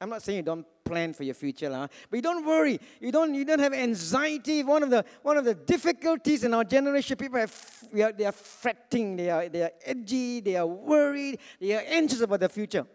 [0.00, 2.78] I'm not saying you don't plan for your future, lah, but you don't worry.
[3.00, 4.62] You don't, you don't have anxiety.
[4.62, 7.54] One of the, one of the difficulties in our generation, people have,
[7.92, 11.84] we are, they are fretting, they are, they are edgy, they are worried, they are
[11.86, 12.86] anxious about the future.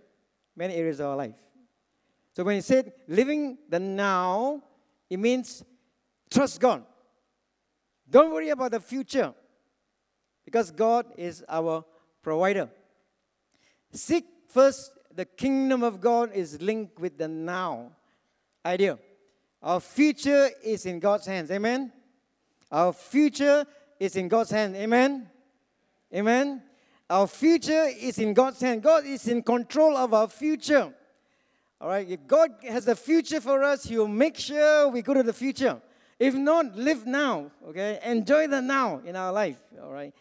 [0.55, 1.35] Many areas of our life.
[2.33, 4.61] So when he said living the now,
[5.09, 5.63] it means
[6.29, 6.83] trust God.
[8.09, 9.33] Don't worry about the future
[10.45, 11.83] because God is our
[12.21, 12.69] provider.
[13.91, 17.91] Seek first the kingdom of God is linked with the now
[18.63, 18.99] idea.
[19.63, 21.49] Our future is in God's hands.
[21.49, 21.91] Amen.
[22.71, 23.65] Our future
[23.99, 24.75] is in God's hands.
[24.77, 25.27] Amen.
[26.13, 26.61] Amen.
[27.09, 28.83] Our future is in God's hand.
[28.83, 30.93] God is in control of our future.
[31.81, 32.07] All right.
[32.07, 35.81] If God has a future for us, He'll make sure we go to the future.
[36.19, 37.49] If not, live now.
[37.69, 37.99] Okay.
[38.05, 39.57] Enjoy the now in our life.
[39.81, 40.13] All right.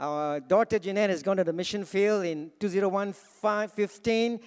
[0.00, 4.40] Our daughter Jeanette has gone to the mission field in 2015.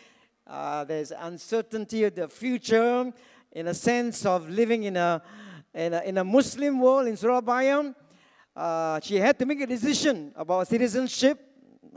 [0.47, 3.13] Uh, there's uncertainty of the future
[3.51, 5.21] in a sense of living in a,
[5.75, 7.93] in a, in a Muslim world in Surabaya.
[8.55, 11.39] Uh, she had to make a decision about citizenship.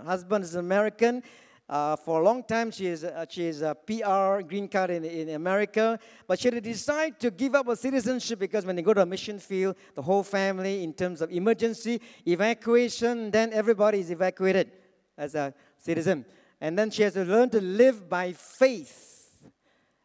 [0.05, 1.23] Husband is American.
[1.69, 5.05] Uh, for a long time, she is, uh, she is a PR, green card in,
[5.05, 5.99] in America.
[6.27, 9.03] But she had to decide to give up her citizenship because when they go to
[9.03, 14.71] a mission field, the whole family, in terms of emergency, evacuation, then everybody is evacuated
[15.19, 16.25] as a citizen.
[16.61, 19.05] And then she has to learn to live by faith.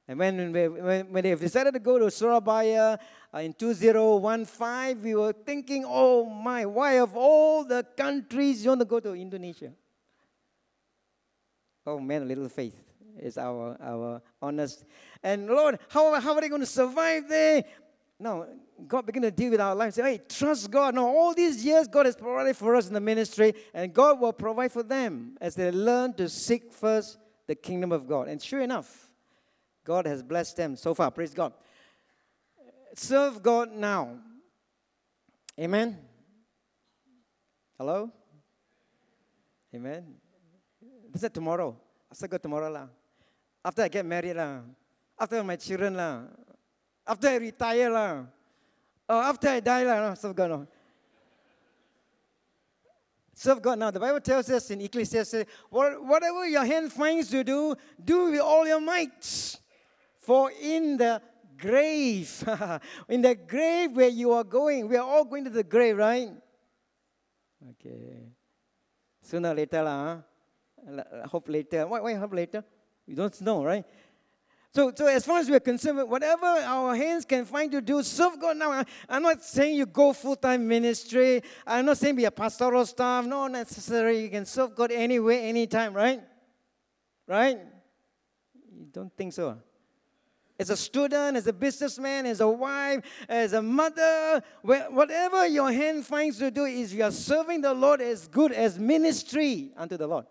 [0.07, 2.97] And when, when, when they decided to go to Surabaya
[3.33, 8.81] uh, in 2015, we were thinking, oh my, why of all the countries you want
[8.81, 9.71] to go to Indonesia?
[11.85, 12.79] Oh man, a little faith
[13.19, 14.85] is our, our honest.
[15.23, 17.63] And Lord, how, how are they going to survive there?
[18.19, 18.47] No,
[18.87, 19.95] God began to deal with our lives.
[19.95, 20.93] Say, hey, trust God.
[20.93, 24.33] No, all these years God has provided for us in the ministry, and God will
[24.33, 27.17] provide for them as they learn to seek first
[27.47, 28.27] the kingdom of God.
[28.27, 29.09] And sure enough,
[29.83, 31.09] God has blessed them so far.
[31.09, 31.53] Praise God.
[32.95, 34.19] Serve God now.
[35.59, 35.97] Amen.
[37.77, 38.11] Hello?
[39.73, 40.20] Amen.
[41.11, 41.75] This said tomorrow.
[42.09, 42.87] I said go tomorrow lah.
[43.63, 44.63] After I get married lah.
[45.19, 46.23] After my children lah.
[47.05, 48.25] After I retire lah.
[49.09, 50.15] Or after I die lah.
[50.15, 50.63] Serve God now.
[53.35, 53.91] Serve God now.
[53.91, 58.67] The Bible tells us in Ecclesiastes, whatever your hand finds to do, do with all
[58.67, 59.57] your might.
[60.19, 61.21] For in the
[61.57, 62.43] grave,
[63.09, 66.29] in the grave where you are going, we are all going to the grave, right?
[67.71, 68.29] Okay.
[69.23, 70.05] Sooner or later, lah.
[70.05, 70.17] Huh?
[70.87, 71.87] Uh, hope later.
[71.87, 72.63] Why, why hope later?
[73.05, 73.85] You don't know, right?
[74.73, 78.39] So, so as far as we're concerned, whatever our hands can find to do, serve
[78.39, 78.83] God now.
[79.09, 81.43] I'm not saying you go full-time ministry.
[81.67, 83.25] I'm not saying be a pastoral staff.
[83.25, 84.21] No, necessary.
[84.21, 86.21] You can serve God anywhere, anytime, right?
[87.27, 87.59] Right?
[88.73, 89.57] You don't think so?
[90.57, 96.05] As a student, as a businessman, as a wife, as a mother, whatever your hand
[96.05, 100.07] finds to do is you are serving the Lord as good as ministry unto the
[100.07, 100.27] Lord.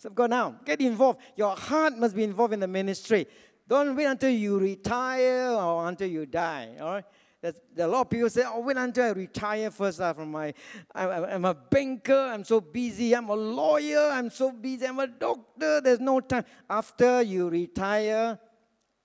[0.00, 0.56] Serve God now.
[0.64, 1.20] Get involved.
[1.36, 3.26] Your heart must be involved in the ministry.
[3.68, 6.70] Don't wait until you retire or until you die.
[6.80, 7.04] All right?
[7.42, 10.54] There's, a lot of people say, oh, wait until I retire first uh, from my,
[10.94, 15.06] I, I'm a banker, I'm so busy, I'm a lawyer, I'm so busy, I'm a
[15.06, 16.44] doctor, there's no time.
[16.68, 18.38] After you retire,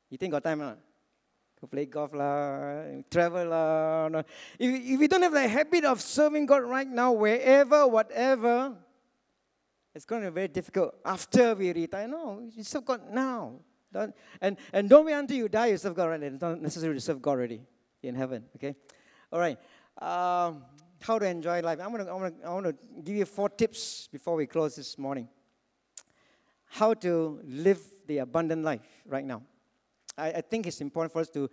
[0.10, 0.78] you think got time or
[1.60, 4.24] Go play golf lah, travel lah.
[4.60, 8.76] If, if you don't have the habit of serving God right now, wherever, whatever,
[9.96, 12.08] it's going to be very difficult after we retire.
[12.08, 13.54] No, you serve God now.
[13.92, 16.30] Don't, and, and don't wait until you die, you serve God already.
[16.32, 17.62] Don't necessarily serve God already
[18.04, 18.44] in heaven.
[18.58, 18.76] Okay?
[19.32, 19.58] All right.
[19.98, 20.64] Um,
[21.00, 21.80] how to enjoy life.
[21.82, 25.30] I'm gonna, I'm gonna, I to give you four tips before we close this morning.
[26.66, 29.44] How to live the abundant life right now.
[30.18, 31.50] I, I think it's important for us to,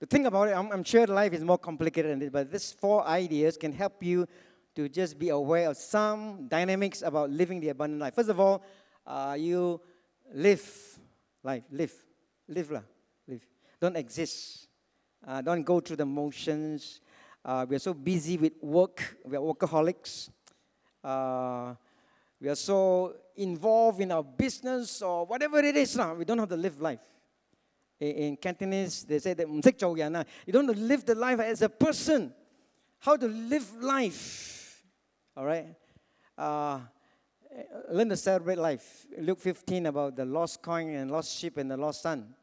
[0.00, 0.52] to think about it.
[0.52, 4.02] I'm, I'm sure life is more complicated than this, but these four ideas can help
[4.02, 4.26] you
[4.74, 8.14] to just be aware of some dynamics about living the abundant life.
[8.14, 8.62] First of all,
[9.06, 9.80] uh, you
[10.32, 10.98] live
[11.42, 11.92] life, live,
[12.48, 12.82] live, lah,
[13.28, 13.46] live.
[13.80, 14.68] Don't exist.
[15.26, 17.00] Uh, don't go through the motions.
[17.44, 19.18] Uh, we are so busy with work.
[19.24, 20.30] We are workaholics.
[21.02, 21.74] Uh,
[22.40, 25.96] we are so involved in our business or whatever it is.
[25.96, 26.14] Lah.
[26.14, 27.00] We don't have to live life.
[28.00, 29.46] In, in Cantonese, they say that
[30.46, 32.32] you don't live the life as a person.
[32.98, 34.53] How to live life
[35.36, 35.74] all right?
[36.38, 36.80] Uh,
[37.90, 39.06] learn to celebrate life.
[39.18, 42.34] Luke 15 about the lost coin and lost sheep and the lost son.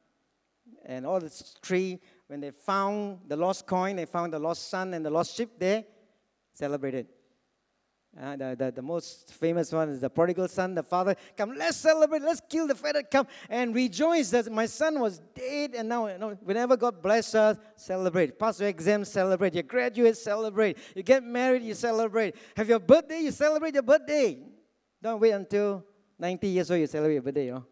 [0.86, 4.94] And all the three, when they found the lost coin, they found the lost son
[4.94, 5.86] and the lost sheep, they
[6.52, 7.08] celebrated.
[8.20, 11.16] Uh, the, the, the most famous one is the prodigal son, the father.
[11.38, 15.76] Come, let's celebrate, let's kill the father, come and rejoice that my son was dead
[15.76, 18.38] and now, you know, whenever God bless us, celebrate.
[18.38, 19.56] Pass your exam, celebrate.
[19.56, 20.78] You graduate, celebrate.
[20.94, 22.36] You get married, you celebrate.
[22.58, 24.40] Have your birthday, you celebrate your birthday.
[25.02, 25.86] Don't wait until
[26.20, 27.66] 90 years old, you celebrate your birthday, you know.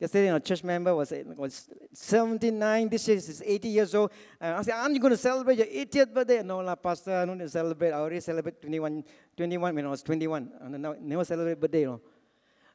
[0.00, 2.88] Yesterday, know, church member was, eh, was 79.
[2.88, 4.12] This year is 80 years old.
[4.40, 6.42] And I said, aren't you going to celebrate your 80th birthday?
[6.44, 7.90] No, la, pastor, I don't celebrate.
[7.90, 9.02] I already celebrated 21,
[9.36, 10.52] 21 when I was 21.
[10.60, 12.00] And now never celebrate birthday, you know.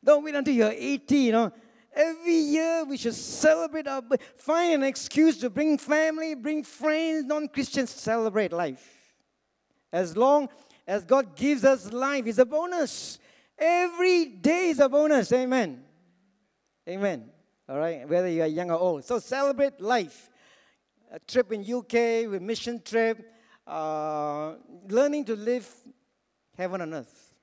[0.03, 1.51] Don't wait until you're 80, you know.
[1.95, 4.01] Every year we should celebrate our
[4.35, 9.15] Find an excuse to bring family, bring friends, non-Christians, celebrate life.
[9.93, 10.49] As long
[10.85, 13.19] as God gives us life, is a bonus.
[13.57, 15.31] Every day is a bonus.
[15.31, 15.83] Amen.
[16.87, 17.29] Amen.
[17.69, 19.05] All right, whether you are young or old.
[19.05, 20.29] So celebrate life.
[21.11, 23.31] A trip in UK, with mission trip,
[23.65, 24.55] uh,
[24.89, 25.69] learning to live
[26.57, 27.33] heaven on earth.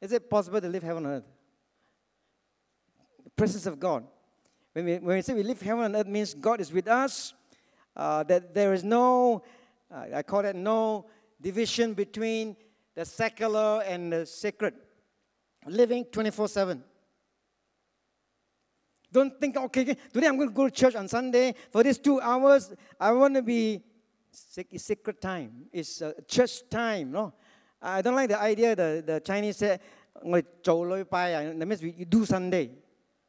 [0.00, 1.24] Is it possible to live heaven on earth?
[3.24, 4.06] The presence of God.
[4.72, 7.34] When we, when we say we live heaven on earth means God is with us,
[7.94, 9.42] uh, that there is no,
[9.94, 11.06] uh, I call it no
[11.40, 12.56] division between
[12.94, 14.74] the secular and the sacred.
[15.66, 16.82] Living 24 7.
[19.12, 21.54] Don't think, okay, today I'm going to go to church on Sunday.
[21.70, 23.82] For these two hours, I want to be
[24.56, 25.66] it's sacred time.
[25.70, 27.12] It's uh, church time.
[27.12, 27.34] No,
[27.80, 29.78] I don't like the idea the, the Chinese say,
[30.24, 32.70] that means you do Sunday.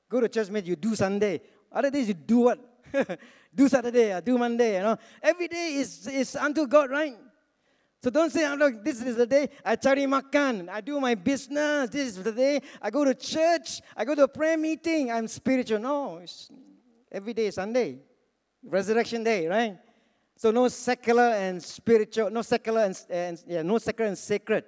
[0.09, 1.41] Go to church means you do Sunday.
[1.71, 2.59] Other days you do what?
[3.55, 4.97] do Saturday, do Monday, you know.
[5.21, 7.15] Every day is, is unto God, right?
[8.03, 11.15] So don't say, oh, look, this is the day I cari makan, I do my
[11.15, 15.09] business, this is the day I go to church, I go to a prayer meeting,
[15.09, 15.79] I'm spiritual.
[15.79, 16.21] No,
[17.09, 17.99] every day Sunday,
[18.61, 19.77] resurrection day, right?
[20.35, 24.65] So no secular and spiritual, no secular and, and yeah, no secular and sacred.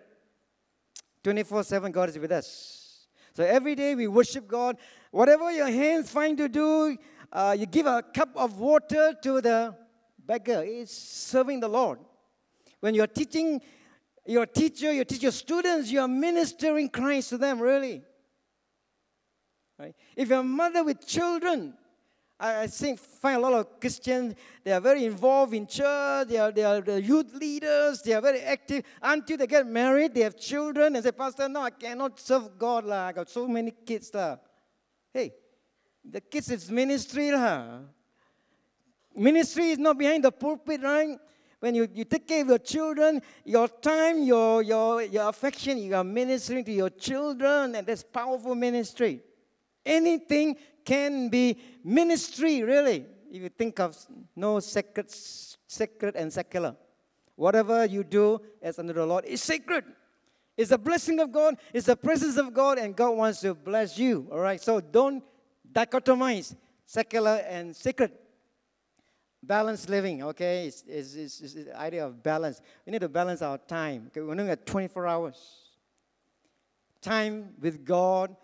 [1.21, 3.05] 24-7 God is with us.
[3.33, 4.77] So every day we worship God.
[5.11, 6.97] Whatever your hands find to do,
[7.33, 9.75] uh, you give a cup of water to the
[10.25, 10.63] beggar.
[10.65, 11.99] It's serving the Lord.
[12.79, 13.61] When you're teaching
[14.25, 18.03] your teacher, you teach your students, you're ministering Christ to them, really.
[19.77, 19.95] Right?
[20.15, 21.73] If you're a mother with children,
[22.39, 26.37] I, I think find a lot of Christians, they are very involved in church, they
[26.37, 28.83] are, they are the youth leaders, they are very active.
[29.01, 32.85] Until they get married, they have children, and say, Pastor, no, I cannot serve God.
[32.85, 33.07] La.
[33.07, 34.11] I got so many kids.
[34.13, 34.37] La.
[35.13, 35.33] Hey,
[36.03, 37.31] the kids is ministry.
[37.31, 37.79] La.
[39.15, 41.17] Ministry is not behind the pulpit, right?
[41.59, 45.95] When you, you take care of your children, your time, your, your, your affection, you
[45.95, 49.21] are ministering to your children, and that's powerful ministry.
[49.85, 53.97] Anything can be ministry, really, if you think of
[54.35, 56.75] no sacred, sacred and secular.
[57.35, 59.83] Whatever you do as under the Lord is sacred.
[60.57, 63.97] It's the blessing of God, it's the presence of God, and God wants to bless
[63.97, 64.27] you.
[64.31, 65.21] All right, so don't
[65.71, 68.11] dichotomize secular and sacred
[69.47, 72.61] balanced living, okay, It's, is, is, is, the idea of balance.
[72.85, 74.07] We need to balance our time.
[74.07, 75.37] Okay, we're looking at 24 hours.
[77.01, 78.35] Time with God,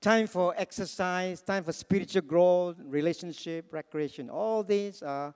[0.00, 4.30] time for exercise, time for spiritual growth, relationship, recreation.
[4.30, 5.34] All these are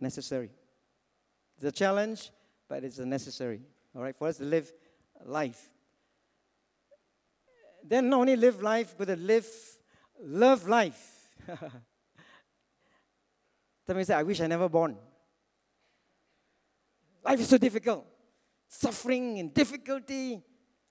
[0.00, 0.50] necessary.
[1.56, 2.30] It's a challenge,
[2.68, 3.60] but it's a necessary,
[3.94, 4.72] all right, for us to live
[5.24, 5.70] life.
[7.82, 9.48] Then not only live life, but to live,
[10.20, 11.28] love life.
[13.88, 14.98] Somebody say, I wish I never born.
[17.24, 18.04] Life is so difficult.
[18.68, 20.42] Suffering and difficulty.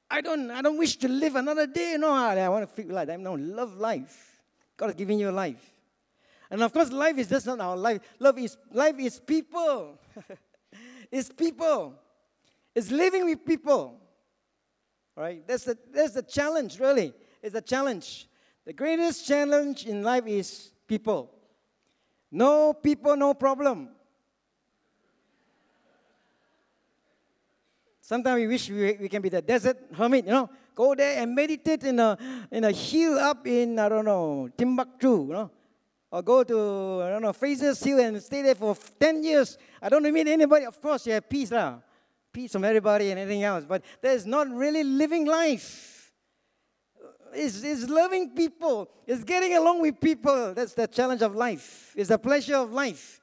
[0.09, 1.95] I don't, I don't wish to live another day.
[1.99, 4.41] No, I, want to feel like I no, love life.
[4.75, 5.63] God has given you life.
[6.49, 8.01] And of course, life is just not our life.
[8.17, 9.99] Love is life is people.
[11.11, 11.93] it's people.
[12.73, 13.99] It's living with people.
[15.15, 15.47] Right?
[15.47, 17.13] That's the that's the challenge, really.
[17.43, 18.27] It's a challenge.
[18.65, 21.36] The greatest challenge in life is people.
[22.31, 23.89] No people, no problem.
[28.01, 31.35] Sometimes we wish we, we can be the desert hermit, you know, go there and
[31.35, 32.17] meditate in a,
[32.51, 35.51] in a hill up in, I don't know, Timbuktu, you know.
[36.09, 39.57] or go to, I don't know, Fraser's Hill and stay there for 10 years.
[39.81, 40.65] I don't meet anybody.
[40.65, 41.79] Of course, you have peace, lah.
[42.31, 45.96] peace from everybody and anything else, but there's not really living life.
[47.39, 50.55] It's, it's loving people, it's getting along with people.
[50.55, 53.21] That's the challenge of life, it's the pleasure of life.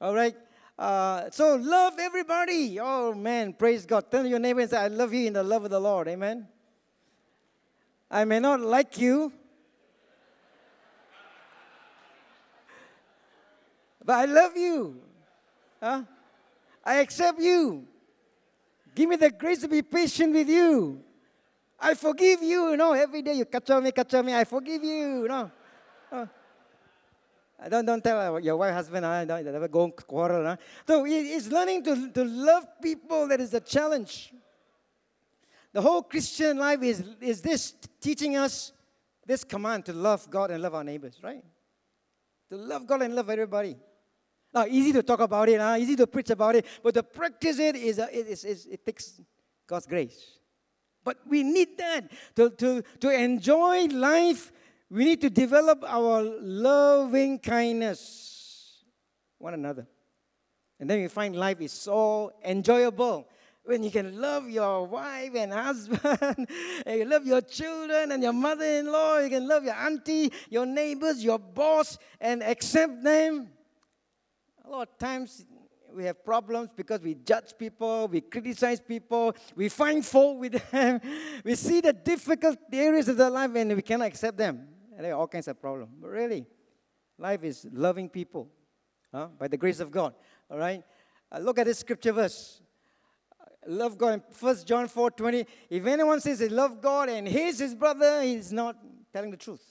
[0.00, 0.34] All right?
[0.76, 2.80] Uh, so love everybody.
[2.80, 4.10] Oh man, praise God.
[4.10, 6.08] Tell your neighbor and say, I love you in the love of the Lord.
[6.08, 6.48] Amen.
[8.10, 9.32] I may not like you,
[14.04, 15.00] but I love you.
[15.80, 16.02] Huh?
[16.84, 17.86] I accept you.
[18.92, 21.04] Give me the grace to be patient with you.
[21.82, 22.70] I forgive you.
[22.70, 24.34] You know, every day you kacau me, kacau me.
[24.34, 25.22] I forgive you.
[25.22, 25.50] You know.
[26.12, 26.26] Uh,
[27.68, 30.46] don't, don't tell your wife, husband, uh, don't never go quarrel.
[30.46, 30.56] Uh.
[30.86, 34.32] So it's learning to, to love people that is the challenge.
[35.72, 38.72] The whole Christian life is, is this teaching us
[39.24, 41.42] this command to love God and love our neighbors, right?
[42.50, 43.76] To love God and love everybody.
[44.52, 45.76] Now, easy to talk about it, huh?
[45.78, 48.84] easy to preach about it, but to practice it is, a, it, is, is, it
[48.84, 49.20] takes
[49.66, 50.38] God's grace.
[51.04, 54.52] But we need that to, to, to enjoy life.
[54.90, 58.84] We need to develop our loving kindness
[59.38, 59.86] one another.
[60.78, 63.26] And then you find life is so enjoyable
[63.64, 66.48] when you can love your wife and husband,
[66.86, 70.32] and you love your children and your mother in law, you can love your auntie,
[70.50, 73.48] your neighbors, your boss, and accept them
[74.64, 75.44] a lot of times
[75.94, 81.00] we have problems because we judge people, we criticize people, we find fault with them,
[81.44, 84.68] we see the difficult areas of their life and we cannot accept them.
[84.96, 85.92] And there are all kinds of problems.
[86.00, 86.46] But really,
[87.18, 88.48] life is loving people
[89.12, 89.28] huh?
[89.38, 90.14] by the grace of God.
[90.50, 90.82] All right?
[91.30, 92.60] Uh, look at this scripture verse.
[93.66, 94.22] Love God.
[94.38, 95.46] 1 John 4 20.
[95.70, 98.76] If anyone says he love God and hates his brother, he's not
[99.12, 99.62] telling the truth.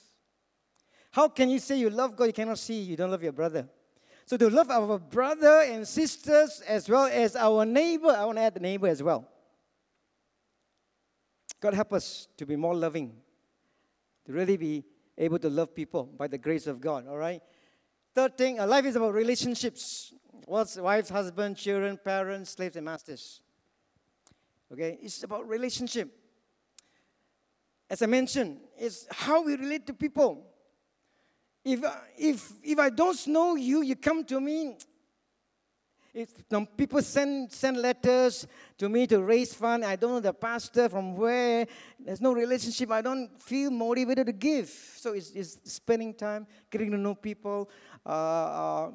[1.10, 2.24] How can you say you love God?
[2.24, 3.68] You cannot see you don't love your brother.
[4.32, 8.42] So to love our brother and sisters as well as our neighbor, I want to
[8.42, 9.28] add the neighbor as well.
[11.60, 13.12] God help us to be more loving,
[14.24, 14.84] to really be
[15.18, 17.42] able to love people by the grace of God, all right?
[18.14, 20.14] Third thing, life is about relationships.
[20.46, 23.42] What's wives, husbands, children, parents, slaves, and masters.
[24.72, 26.08] Okay, it's about relationship.
[27.90, 30.46] As I mentioned, it's how we relate to people.
[31.64, 31.80] If,
[32.18, 34.76] if, if I don't know you, you come to me.
[36.14, 38.46] If some people send, send letters
[38.76, 41.66] to me to raise fund, I don't know the pastor from where,
[41.98, 44.68] there's no relationship, I don't feel motivated to give.
[44.68, 47.70] So it's, it's spending time, getting to know people,
[48.04, 48.90] uh, uh,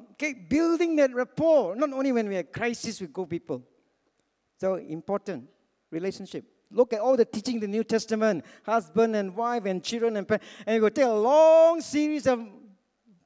[0.48, 3.64] building that rapport, not only when we have crisis with good people.
[4.60, 5.48] So important,
[5.90, 6.44] relationship.
[6.70, 10.28] Look at all the teaching in the New Testament, husband and wife and children and
[10.28, 10.46] parents.
[10.66, 12.46] And it will take a long series of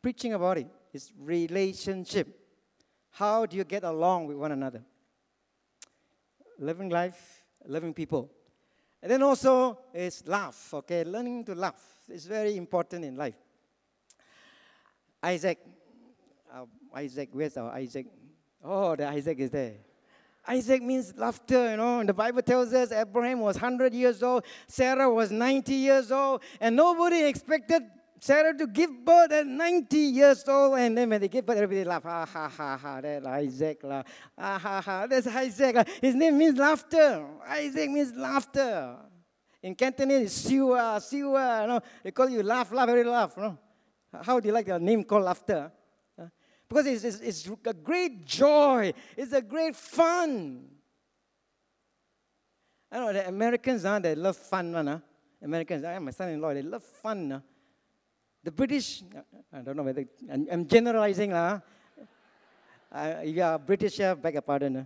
[0.03, 0.66] preaching about it.
[0.92, 2.28] It's relationship.
[3.12, 4.82] How do you get along with one another?
[6.59, 8.30] Living life, loving people.
[9.00, 11.05] And then also is laugh, okay?
[11.05, 13.34] Learning to laugh is very important in life.
[15.22, 15.59] Isaac,
[16.53, 18.07] uh, Isaac, where's our Isaac?
[18.62, 19.74] Oh, the Isaac is there.
[20.46, 22.00] Isaac means laughter, you know.
[22.00, 26.42] And the Bible tells us Abraham was 100 years old, Sarah was 90 years old,
[26.61, 27.82] and nobody expected
[28.23, 31.83] Sarah to give birth at 90 years old, and then when they give birth, everybody
[31.83, 32.05] laugh.
[32.07, 33.81] Ah, ha ha ah, ha ha, that's Isaac.
[33.83, 34.05] La.
[34.39, 35.89] Ha ha ha, that's Isaac.
[36.01, 37.27] His name means laughter.
[37.49, 38.95] Isaac means laughter.
[39.61, 41.62] In Cantonese, it's siwa, siwa.
[41.62, 43.33] You know, they call you laugh, laugh, very laugh.
[43.37, 43.59] You know?
[44.23, 45.73] How do you like your name called laughter?
[46.68, 50.68] Because it's, it's, it's a great joy, it's a great fun.
[52.93, 54.99] I know the Americans, huh, they love fun, huh?
[55.43, 57.29] Americans, I am my son in law, they love fun.
[57.29, 57.41] Huh?
[58.45, 59.05] The British,
[59.53, 61.32] I don't know whether, I'm, I'm generalizing.
[61.32, 61.61] Uh,
[62.90, 64.76] uh, are British, uh, beg your pardon.
[64.78, 64.84] Uh.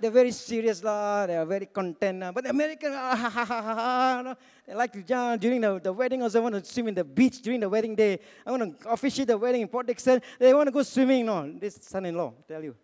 [0.00, 1.26] They're very serious, lah.
[1.26, 2.22] they are very content.
[2.22, 2.30] Uh.
[2.30, 4.36] But the Americans, uh, ha, ha, ha, ha,
[4.66, 7.42] they like to jump during the, the wedding, also want to swim in the beach
[7.42, 8.20] during the wedding day.
[8.46, 10.22] I want to officiate the wedding in Port Dickson.
[10.38, 12.76] They want to go swimming, no, this son in law, tell you.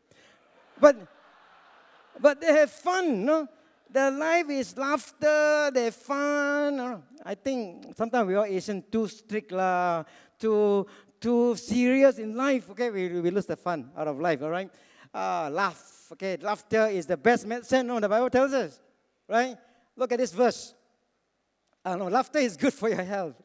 [0.81, 0.97] But,
[2.19, 3.49] but they have fun, no?
[3.93, 7.03] The life is laughter, they're fun.
[7.25, 9.51] I think sometimes we are Asian too strict,
[10.39, 10.87] too,
[11.21, 12.71] too serious in life.
[12.71, 14.71] Okay, we, we lose the fun out of life, all right?
[15.13, 16.37] Uh, laugh, okay?
[16.41, 18.81] Laughter is the best medicine, no, the Bible tells us,
[19.29, 19.57] right?
[19.97, 20.75] Look at this verse.
[21.85, 23.43] Uh, no, laughter is good for your health.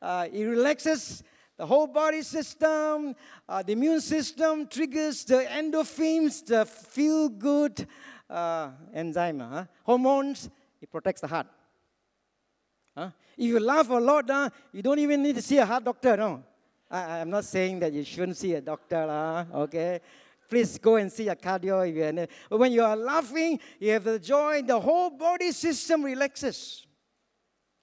[0.00, 1.22] Uh, it relaxes
[1.56, 3.14] the whole body system,
[3.48, 7.86] uh, the immune system, triggers the endorphins, the feel good
[8.32, 9.64] uh, enzyme, huh?
[9.84, 11.46] hormones, it protects the heart.
[12.96, 13.10] Huh?
[13.36, 16.16] If you laugh a lot, uh, you don't even need to see a heart doctor,
[16.16, 16.42] no.
[16.90, 20.00] I, I'm not saying that you shouldn't see a doctor, lah, okay?
[20.48, 24.04] Please go and see a cardio if you're But when you are laughing, you have
[24.04, 26.86] the joy, the whole body system relaxes.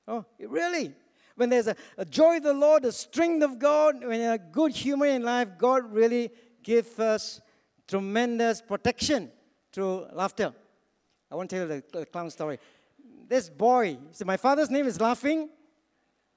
[0.08, 0.94] Oh, really?
[1.36, 4.74] When there's a, a joy of the Lord, the strength of God, when a good
[4.74, 6.30] humor in life, God really
[6.62, 7.42] gives us
[7.88, 9.32] tremendous protection
[9.80, 10.54] through laughter.
[11.32, 12.60] I want to tell you the, the clown story.
[13.30, 15.48] This boy, so my father's name is laughing,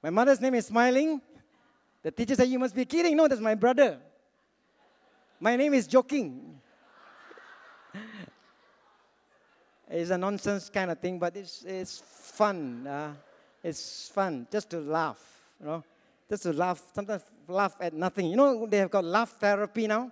[0.01, 1.21] my mother's name is smiling.
[2.03, 3.17] The teacher said, You must be kidding.
[3.17, 3.99] No, that's my brother.
[5.41, 6.61] My name is joking.
[9.89, 12.87] it's a nonsense kind of thing, but it's, it's fun.
[12.87, 13.13] Uh,
[13.61, 15.19] it's fun just to laugh,
[15.59, 15.83] you know,
[16.29, 16.81] just to laugh.
[16.95, 18.27] Sometimes laugh at nothing.
[18.27, 20.11] You know, they have got laugh therapy now.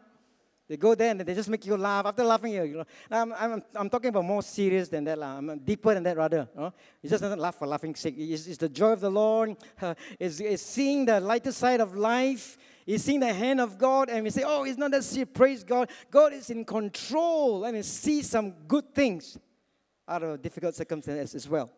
[0.68, 2.05] They go there and they just make you laugh.
[2.05, 5.22] After laughing, you know, I'm, I'm, I'm talking about more serious than that.
[5.22, 6.47] I'm deeper than that, rather.
[6.55, 6.74] You know?
[7.03, 8.16] It's just not laugh for laughing sake.
[8.18, 9.57] It's, it's the joy of the Lord.
[10.20, 12.57] It's, it's seeing the lighter side of life.
[12.86, 14.09] It's seeing the hand of God.
[14.09, 15.30] And we say, oh, it's not that serious.
[15.34, 15.89] Praise God.
[16.09, 17.66] God is in control.
[17.66, 19.38] And see some good things
[20.07, 21.70] out of difficult circumstances as well.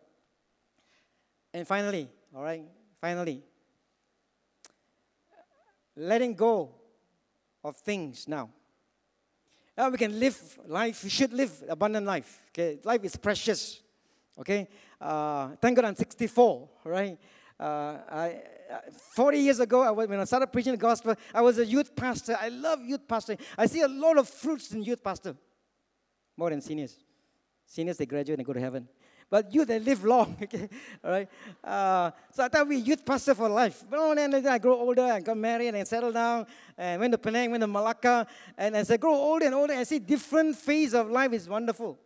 [1.53, 2.63] And finally, all right,
[2.99, 3.43] finally,
[5.95, 6.73] letting go
[7.63, 8.49] of things now.
[9.75, 12.41] Now we can live life, we should live abundant life.
[12.49, 13.81] Okay, life is precious.
[14.37, 14.67] Okay,
[15.01, 17.17] uh, thank God I'm 64, right?
[17.59, 18.79] Uh, I, uh,
[19.13, 21.95] 40 years ago, I was, when I started preaching the gospel, I was a youth
[21.95, 22.37] pastor.
[22.39, 23.37] I love youth pastor.
[23.57, 25.35] I see a lot of fruits in youth pastor,
[26.35, 26.97] more than seniors.
[27.65, 28.87] Seniors, they graduate and go to heaven.
[29.29, 30.69] But you, they live long, okay?
[31.03, 31.29] All right?
[31.63, 33.83] Uh, so I thought we youth pastor for life.
[33.89, 36.45] But then, then I grow older, I got married and settled down,
[36.77, 38.27] and went to Penang, went to Malacca.
[38.57, 41.99] And as I grow older and older, I see different phase of life is wonderful.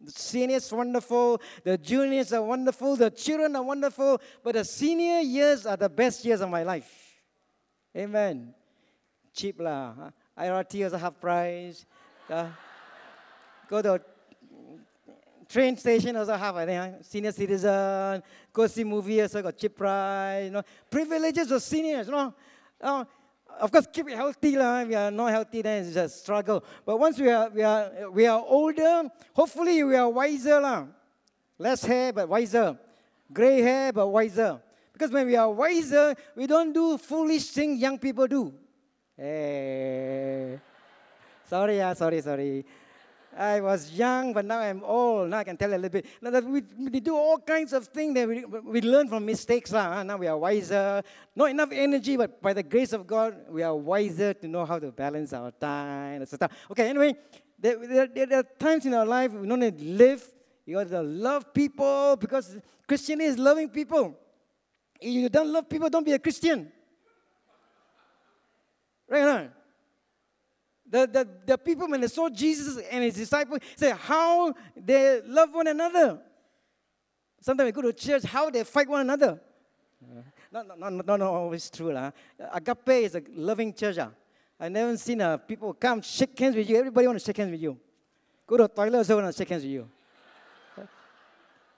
[0.00, 5.64] The seniors wonderful, the juniors are wonderful, the children are wonderful, but the senior years
[5.64, 7.06] are the best years of my life.
[7.96, 8.52] Amen.
[9.32, 10.10] Cheap lah.
[10.36, 11.86] IRT also half price.
[12.28, 12.48] Uh,
[13.68, 14.00] go to
[15.48, 18.22] train station also have, I think, senior citizen,
[18.52, 20.62] go see movie also got cheap price, you know.
[20.90, 22.34] Privileges of seniors, you know.
[22.80, 23.04] Uh,
[23.60, 24.56] of course, keep it healthy.
[24.56, 24.82] La.
[24.84, 26.62] We are not healthy, then it's a struggle.
[26.84, 30.60] But once we are, we are, we are older, hopefully we are wiser.
[30.60, 30.86] La.
[31.58, 32.78] Less hair, but wiser.
[33.32, 34.60] Gray hair, but wiser.
[34.92, 38.52] Because when we are wiser, we don't do foolish things young people do.
[39.16, 40.54] Hey.
[40.54, 40.58] Eh.
[41.48, 42.64] Sorry, yeah, sorry, sorry.
[43.36, 45.30] I was young, but now I'm old.
[45.30, 46.06] Now I can tell a little bit.
[46.22, 49.72] Now we, we do all kinds of things that we, we learn from mistakes.
[49.72, 49.98] Lah.
[49.98, 51.02] Ah, now we are wiser.
[51.34, 54.78] Not enough energy, but by the grace of God, we are wiser to know how
[54.78, 56.48] to balance our time, etc.
[56.70, 57.14] Okay, anyway,
[57.58, 60.26] there, there, there, are times in our life we don't need to live.
[60.64, 62.56] You got to love people because
[62.88, 64.16] Christianity is loving people.
[65.00, 66.72] If you don't love people, don't be a Christian.
[69.08, 69.48] Right now.
[70.88, 75.52] The, the, the people, when they saw Jesus and his disciples, say how they love
[75.52, 76.20] one another.
[77.40, 79.40] Sometimes we go to church, how they fight one another.
[80.02, 80.22] Uh,
[80.52, 81.92] not, not, not, not always true.
[81.92, 82.10] La.
[82.52, 83.98] Agape is a loving church.
[84.58, 86.76] I never seen uh, people come shake hands with you.
[86.76, 87.78] Everybody want to shake hands with you.
[88.46, 89.88] Go to the toilet, also want to shake hands with you.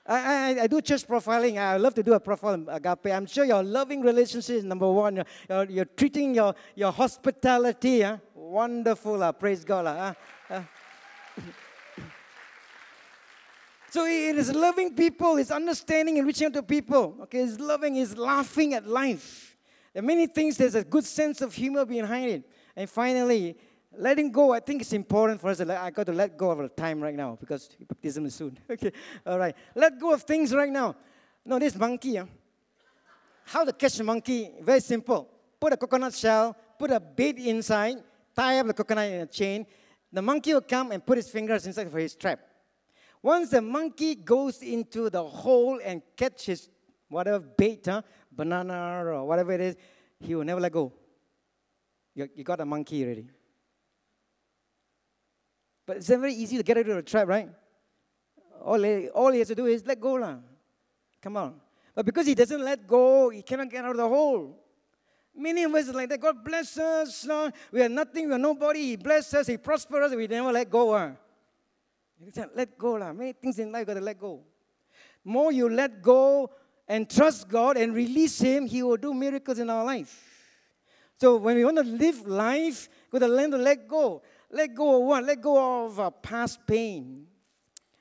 [0.09, 1.59] I, I, I, do church profiling.
[1.59, 3.09] I love to do a profile agape.
[3.09, 5.17] I'm sure your loving relationship is number one.
[5.17, 8.01] You're, you're, you're treating your, your hospitality.
[8.01, 8.17] Huh?
[8.49, 9.23] Wonderful.
[9.23, 9.85] Uh, praise God.
[9.87, 10.15] Uh,
[10.49, 10.63] uh.
[13.91, 17.19] so it is loving people, it's understanding and reaching out to people.
[17.25, 19.55] Okay, it's loving, it's laughing at life.
[19.93, 22.51] There are many things, there's a good sense of humor behind it.
[22.75, 23.55] And finally,
[23.95, 25.61] letting go, I think it's important for us.
[25.61, 28.59] I got to let go of the time right now because baptism is soon.
[28.71, 28.93] okay,
[29.27, 29.55] all right.
[29.75, 30.97] Let go of things right now.
[31.45, 32.19] No, this monkey,
[33.45, 34.53] how to catch a monkey?
[34.63, 35.29] Very simple.
[35.61, 37.99] Put a coconut shell, put a bait inside,
[38.39, 39.67] tie up the coconut in a chain.
[40.13, 42.41] The monkey will come and put his fingers inside for his trap.
[43.23, 46.69] Once the monkey goes into the hole and catches
[47.09, 49.77] whatever bait, huh, banana or whatever it is,
[50.21, 50.93] he will never let go.
[52.15, 53.27] You, you got a monkey already.
[55.87, 57.49] But it's very easy to get out of the trap, right?
[58.63, 60.15] All he, all he has to do is let go.
[60.15, 60.37] La.
[61.21, 61.55] Come on.
[61.95, 64.57] But because he doesn't let go, he cannot get out of the hole.
[65.39, 66.21] Many us like that.
[66.21, 67.25] God bless us.
[67.25, 67.51] No?
[67.71, 68.81] We are nothing, we are nobody.
[68.81, 70.93] He bless us, He prosper us, we never let go.
[70.93, 71.13] Uh.
[72.55, 72.95] Let go.
[72.95, 73.13] La.
[73.13, 74.41] Many things in life, got to let go.
[75.25, 76.51] More you let go
[76.89, 80.25] and trust God and release Him, He will do miracles in our life.
[81.21, 84.23] So when we want to live life, we got to learn to let go.
[84.51, 85.25] Let go of what?
[85.25, 87.27] Let go of uh, past pain.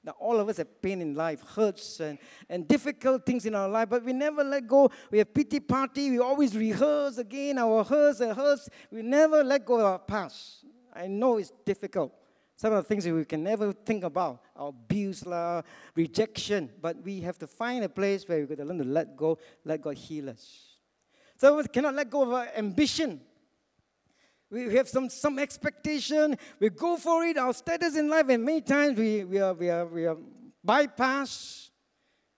[0.08, 2.18] Now, all of us have pain in life, hurts, and,
[2.50, 4.90] and difficult things in our life, but we never let go.
[5.12, 6.12] We have pity party.
[6.12, 8.70] We always rehearse again our hurts and hurts.
[8.90, 10.64] We never let go of our past.
[10.94, 12.14] I know it's difficult.
[12.56, 15.62] Some of the things that we can never think about, our abuse, la,
[15.94, 19.18] rejection, but we have to find a place where we're going to learn to let
[19.18, 20.78] go, let God heal us.
[21.44, 23.20] Of us cannot let go of our ambition.
[24.50, 26.38] We have some, some expectation.
[26.60, 29.70] We go for it, our status in life, and many times we, we, are, we,
[29.70, 30.18] are, we are
[30.64, 31.70] bypass.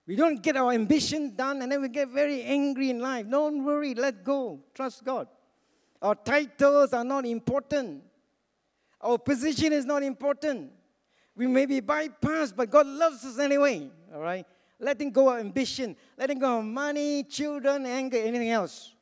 [0.06, 3.30] We don't get our ambition done, and then we get very angry in life.
[3.30, 4.60] Don't worry, let go.
[4.74, 5.28] Trust God.
[6.02, 8.02] Our titles are not important.
[9.00, 10.72] Our position is not important.
[11.36, 13.88] We may be bypassed, but God loves us anyway.
[14.12, 14.44] All right?
[14.80, 18.92] Letting go of ambition, letting go of money, children, anger, anything else.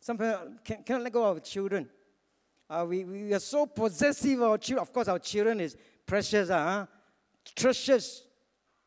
[0.00, 1.88] Some people can, cannot let go of children.
[2.70, 4.82] Uh, we, we are so possessive of our children.
[4.82, 6.84] Of course, our children is precious, uh,
[7.56, 8.22] precious,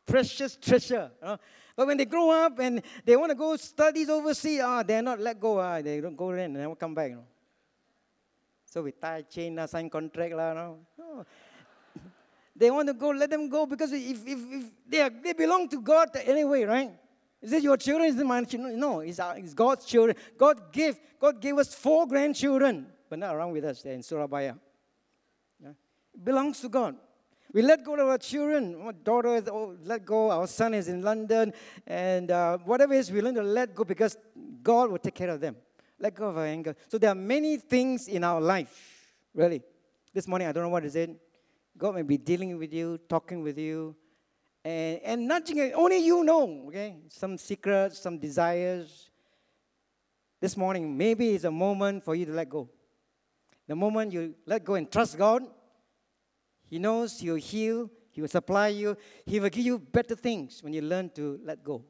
[0.06, 1.10] precious treasure.
[1.22, 1.38] Uh.
[1.76, 5.20] But when they grow up and they want to go studies overseas, uh, they're not
[5.20, 5.58] let go.
[5.58, 7.10] Uh, they don't go there and never come back.
[7.10, 7.26] You know.
[8.66, 10.34] So we tie chain, uh, sign contract.
[10.34, 10.78] Uh, no?
[11.00, 11.26] Oh.
[12.56, 15.68] they want to go, let them go because if, if, if they, are, they belong
[15.70, 16.92] to God anyway, right?
[17.42, 18.10] Is it your children?
[18.10, 18.80] Is it my children?
[18.80, 20.16] No, it's, our, it's God's children.
[20.38, 23.82] God gave, God gave us four grandchildren but not around with us.
[23.82, 24.56] They're in Surabaya.
[25.62, 25.72] Yeah?
[26.14, 26.96] It belongs to God.
[27.52, 28.82] We let go of our children.
[28.82, 30.32] Our daughter is oh, let go.
[30.32, 31.52] Our son is in London.
[31.86, 34.16] And uh, whatever it is, we learn to let go because
[34.64, 35.58] God will take care of them.
[36.00, 36.74] Let go of our anger.
[36.88, 39.62] So there are many things in our life, really.
[40.14, 41.10] This morning, I don't know what is it.
[41.78, 43.94] God may be dealing with you, talking with you,
[44.64, 45.74] and, and nudging you.
[45.74, 46.96] Only you know, okay?
[47.10, 49.10] Some secrets, some desires.
[50.40, 52.70] This morning, maybe it's a moment for you to let go.
[53.68, 55.44] The moment you let go and trust God,
[56.66, 60.74] He knows He'll heal, He will supply you, He will give you better things when
[60.74, 61.84] you learn to let go.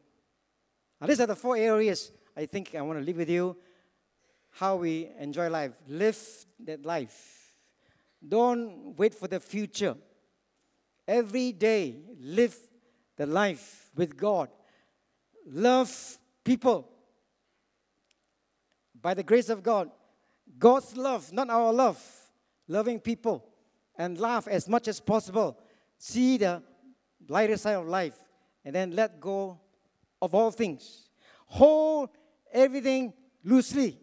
[0.99, 3.57] Now, these are the four areas I think I want to leave with you
[4.51, 5.73] how we enjoy life.
[5.87, 6.19] Live
[6.59, 7.55] that life.
[8.27, 9.95] Don't wait for the future.
[11.07, 12.55] Every day, live
[13.17, 14.49] the life with God.
[15.47, 16.87] Love people.
[19.01, 19.89] By the grace of God,
[20.57, 22.01] God's love, not our love.
[22.67, 23.45] Loving people
[23.97, 25.57] and laugh as much as possible.
[25.97, 26.63] See the
[27.27, 28.15] lighter side of life
[28.63, 29.59] and then let go
[30.21, 31.09] of all things.
[31.47, 32.09] Hold
[32.51, 33.97] everything loosely.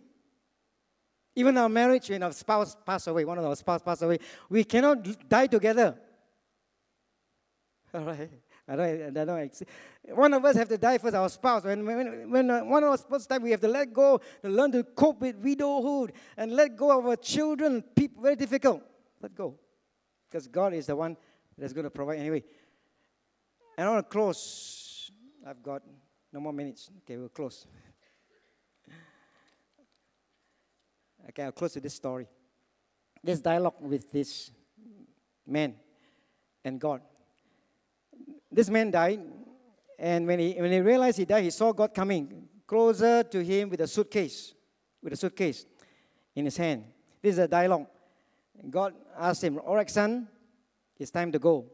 [1.34, 4.18] Even our marriage, when our spouse passed away, one of our spouse passed away,
[4.48, 5.96] we cannot die together.
[7.94, 8.30] All right.
[8.68, 9.62] I don't, I don't,
[10.10, 11.64] one of us have to die for our spouse.
[11.64, 14.48] When, when, when uh, one of us to die, we have to let go, to
[14.48, 17.82] learn to cope with widowhood, and let go of our children.
[17.96, 18.82] People, very difficult.
[19.22, 19.54] Let go.
[20.28, 21.16] Because God is the one
[21.56, 22.44] that's going to provide anyway.
[23.78, 25.10] And I want to close.
[25.46, 25.82] I've got
[26.30, 26.90] no more minutes.
[27.04, 27.66] Okay, we'll close.
[31.30, 32.26] Okay, I'll close with this story.
[33.24, 34.50] This dialogue with this
[35.46, 35.74] man
[36.64, 37.00] and God.
[38.50, 39.20] This man died,
[39.98, 43.68] and when he, when he realized he died, he saw God coming closer to him
[43.68, 44.54] with a suitcase,
[45.02, 45.66] with a suitcase
[46.34, 46.84] in his hand.
[47.20, 47.86] This is a dialogue.
[48.70, 50.28] God asked him, All right, son,
[50.98, 51.66] it's time to go.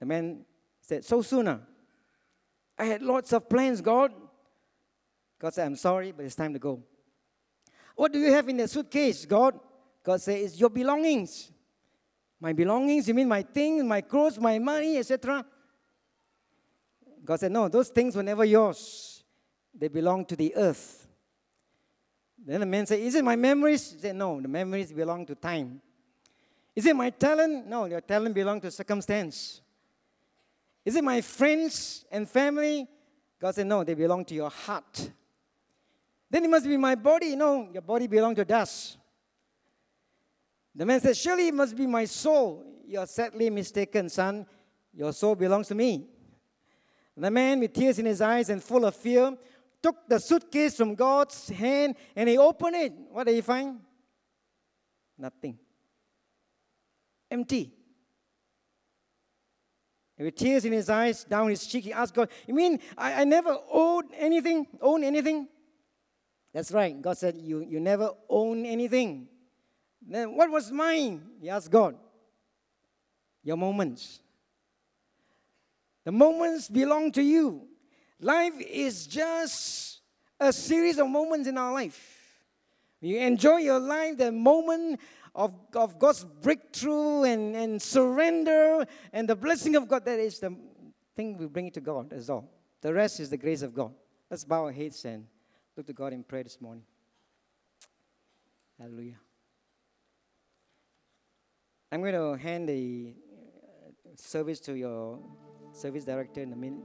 [0.00, 0.44] The man
[0.80, 1.60] said, So sooner.
[1.62, 2.82] Ah?
[2.82, 4.12] I had lots of plans, God.
[5.40, 6.82] God said, I'm sorry, but it's time to go.
[7.96, 9.58] What do you have in the suitcase, God?
[10.04, 11.50] God said, It's your belongings.
[12.40, 15.44] My belongings, you mean my things, my clothes, my money, etc.
[17.24, 19.24] God said, No, those things were never yours.
[19.74, 21.06] They belong to the earth.
[22.44, 23.92] Then the man said, Is it my memories?
[23.92, 25.80] He said, No, the memories belong to time.
[26.74, 27.66] Is it my talent?
[27.66, 29.60] No, your talent belongs to circumstance.
[30.84, 32.86] Is it my friends and family?
[33.40, 35.10] God said, No, they belong to your heart.
[36.30, 37.36] Then it must be my body.
[37.36, 38.96] No, your body belongs to dust.
[40.74, 42.64] The man said, Surely it must be my soul.
[42.86, 44.46] You're sadly mistaken, son.
[44.94, 46.08] Your soul belongs to me.
[47.18, 49.36] The man, with tears in his eyes and full of fear,
[49.82, 52.92] took the suitcase from God's hand and he opened it.
[53.10, 53.80] What did he find?
[55.18, 55.58] Nothing.
[57.30, 57.72] Empty.
[60.16, 63.22] And with tears in his eyes, down his cheek, he asked God, You mean I,
[63.22, 64.66] I never owed anything?
[64.80, 65.48] Own anything?
[66.52, 67.00] That's right.
[67.00, 69.28] God said, You, you never own anything.
[70.06, 71.22] Then what was mine?
[71.40, 71.96] He asked God.
[73.42, 74.20] Your moments.
[76.08, 77.68] The moments belong to you.
[78.18, 80.00] Life is just
[80.40, 82.00] a series of moments in our life.
[83.02, 85.00] You enjoy your life, the moment
[85.34, 90.56] of, of God's breakthrough and, and surrender and the blessing of God, that is the
[91.14, 92.48] thing we bring it to God, that's all.
[92.80, 93.92] The rest is the grace of God.
[94.30, 95.26] Let's bow our heads and
[95.76, 96.84] look to God in prayer this morning.
[98.80, 99.18] Hallelujah.
[101.92, 105.20] I'm going to hand the uh, service to your
[105.78, 106.84] service director in a minute.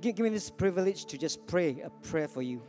[0.00, 2.62] Give, give me this privilege to just pray a prayer for you.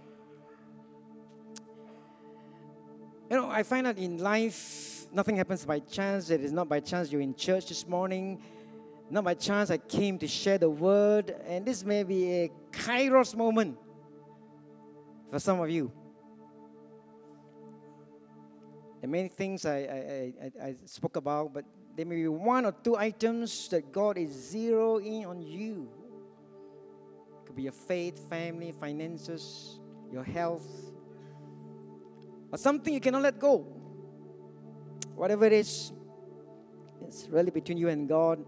[3.30, 6.30] You know, I find out in life, nothing happens by chance.
[6.30, 8.42] It is not by chance you're in church this morning.
[9.10, 11.36] Not by chance I came to share the word.
[11.48, 13.78] And this may be a kairos moment
[15.30, 15.92] for some of you.
[19.04, 22.72] Are many things I, I, I, I spoke about, but there may be one or
[22.72, 25.90] two items that God is zeroing on you.
[27.42, 29.80] It could be your faith, family, finances,
[30.12, 30.68] your health,
[32.52, 33.60] or something you cannot let go.
[35.16, 35.92] Whatever it is,
[37.08, 38.44] it's really between you and God.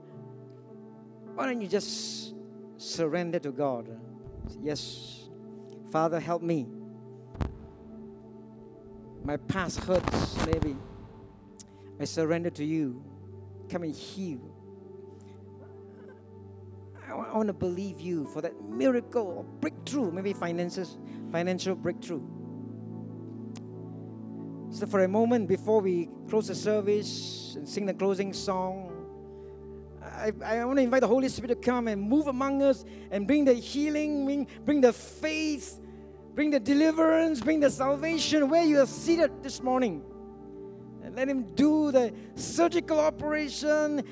[1.35, 2.33] Why don't you just
[2.77, 3.89] surrender to God?
[4.61, 5.29] Yes,
[5.91, 6.67] Father, help me
[9.23, 10.75] my past hurts, maybe.
[11.99, 13.01] I surrender to you.
[13.69, 14.39] Come and heal.
[17.07, 20.97] I want to believe you for that miracle or breakthrough, maybe finances,
[21.31, 22.21] financial breakthrough.
[24.71, 28.89] So, for a moment before we close the service and sing the closing song,
[30.01, 33.27] I, I want to invite the Holy Spirit to come and move among us and
[33.27, 35.79] bring the healing, bring, bring the faith,
[36.35, 40.03] Bring the deliverance, bring the salvation where you are seated this morning.
[41.13, 44.03] Let Him do the surgical operation,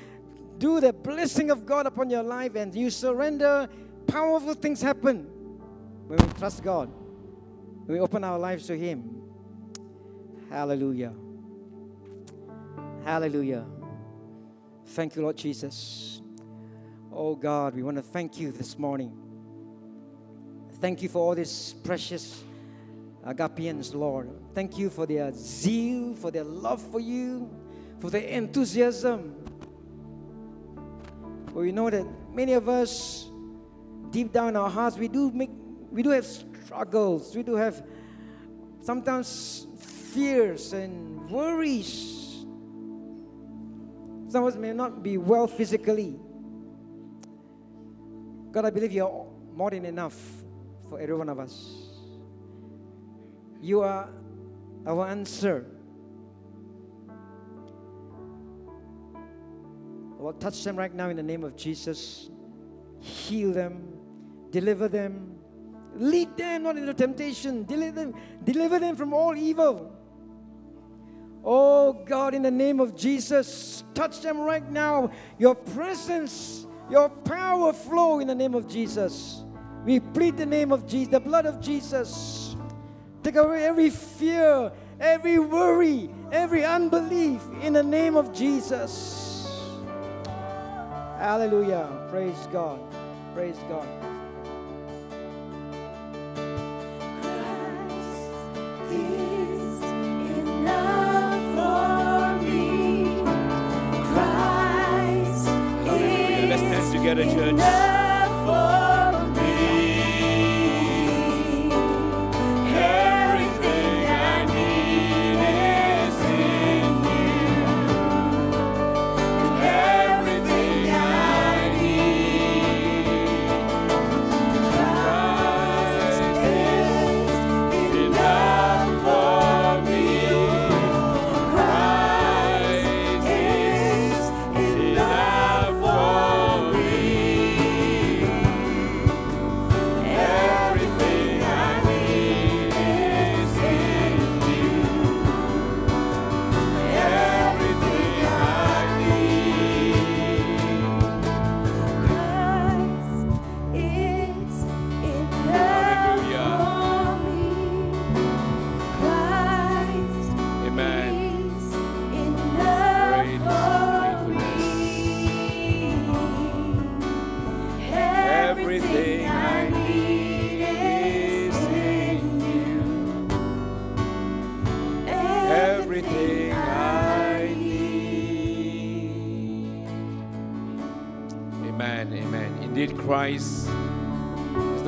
[0.58, 3.68] do the blessing of God upon your life, and you surrender.
[4.06, 5.24] Powerful things happen
[6.06, 6.90] when we trust God,
[7.86, 9.22] when we open our lives to Him.
[10.50, 11.12] Hallelujah.
[13.04, 13.64] Hallelujah.
[14.86, 16.20] Thank you, Lord Jesus.
[17.10, 19.16] Oh God, we want to thank you this morning.
[20.80, 22.44] Thank you for all these precious
[23.24, 24.30] Agapians, Lord.
[24.54, 27.50] Thank you for their zeal, for their love for you,
[28.00, 29.34] for their enthusiasm.
[31.46, 33.30] But we know that many of us,
[34.10, 35.50] deep down in our hearts, we do make,
[35.90, 37.34] we do have struggles.
[37.34, 37.82] We do have
[38.80, 42.44] sometimes fears and worries.
[44.28, 46.18] Some of us may not be well physically.
[48.50, 50.16] God, I believe you're more than enough
[50.88, 51.88] for every one of us.
[53.60, 54.08] You are
[54.86, 55.66] our answer.
[60.18, 62.30] Lord, touch them right now in the name of Jesus.
[63.00, 63.98] Heal them,
[64.50, 65.36] deliver them,
[65.96, 68.14] lead them not into temptation, deliver them,
[68.44, 69.92] deliver them from all evil.
[71.44, 75.10] Oh God, in the name of Jesus, touch them right now.
[75.38, 79.44] Your presence, your power flow in the name of Jesus.
[79.84, 82.51] We plead the name of Jesus, the blood of Jesus.
[83.22, 89.70] Take away every fear, every worry, every unbelief in the name of Jesus.
[91.18, 91.88] Hallelujah.
[92.10, 92.80] Praise God.
[93.34, 93.86] Praise God.
[107.14, 108.81] together, church.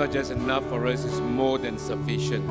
[0.04, 2.44] Not just enough for us, it's more than sufficient.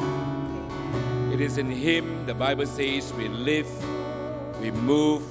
[1.31, 3.67] It is in Him, the Bible says, we live,
[4.59, 5.21] we move,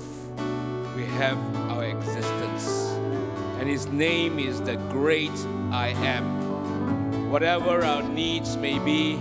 [0.94, 1.36] we have
[1.68, 2.92] our existence.
[3.58, 5.32] And His name is the great
[5.72, 7.28] I am.
[7.28, 9.18] Whatever our needs may be,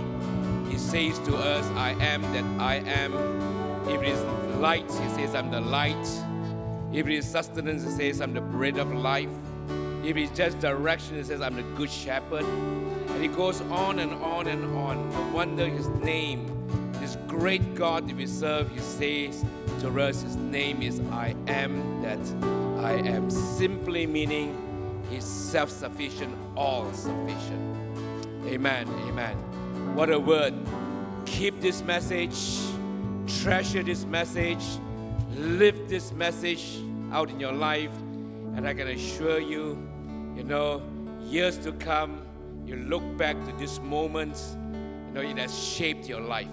[0.70, 3.14] He says to us, I am that I am.
[3.88, 4.22] If it is
[4.60, 6.06] light, He says, I'm the light.
[6.92, 9.34] If it is sustenance, He says, I'm the bread of life.
[10.04, 12.44] If it's just direction, He says, I'm the good shepherd.
[12.44, 15.10] And He goes on and on and on.
[15.10, 16.46] No wonder His name,
[16.94, 19.44] this great God that we serve, He says
[19.80, 22.18] to us, His name is I am that
[22.84, 23.30] I am.
[23.30, 27.76] Simply meaning He's self sufficient, all sufficient.
[28.46, 28.88] Amen.
[28.88, 29.36] Amen.
[29.94, 30.54] What a word.
[31.26, 32.36] Keep this message,
[33.26, 34.64] treasure this message,
[35.36, 36.80] live this message
[37.12, 37.92] out in your life.
[38.54, 39.78] And I can assure you,
[40.36, 40.82] you know,
[41.22, 42.22] years to come,
[42.66, 44.40] you look back to this moment,
[45.08, 46.48] you know, it has shaped your life.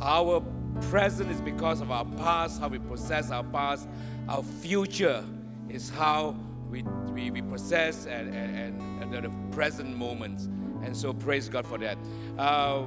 [0.00, 0.42] Our
[0.90, 3.88] present is because of our past, how we process our past.
[4.28, 5.24] Our future
[5.68, 6.36] is how
[6.70, 10.48] we, we, we process and, and, and, the present moments.
[10.82, 11.98] And so praise God for that.
[12.38, 12.84] Uh,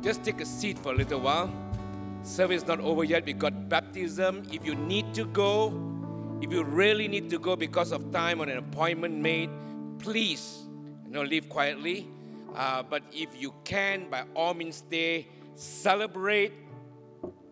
[0.00, 1.52] just take a seat for a little while.
[2.22, 3.26] Service not over yet.
[3.26, 4.42] We got baptism.
[4.50, 5.68] If you need to go,
[6.40, 9.50] if you really need to go because of time or an appointment made,
[9.98, 10.62] please,
[11.04, 12.08] you know, leave quietly.
[12.54, 16.52] Uh, but if you can, by all means, stay, celebrate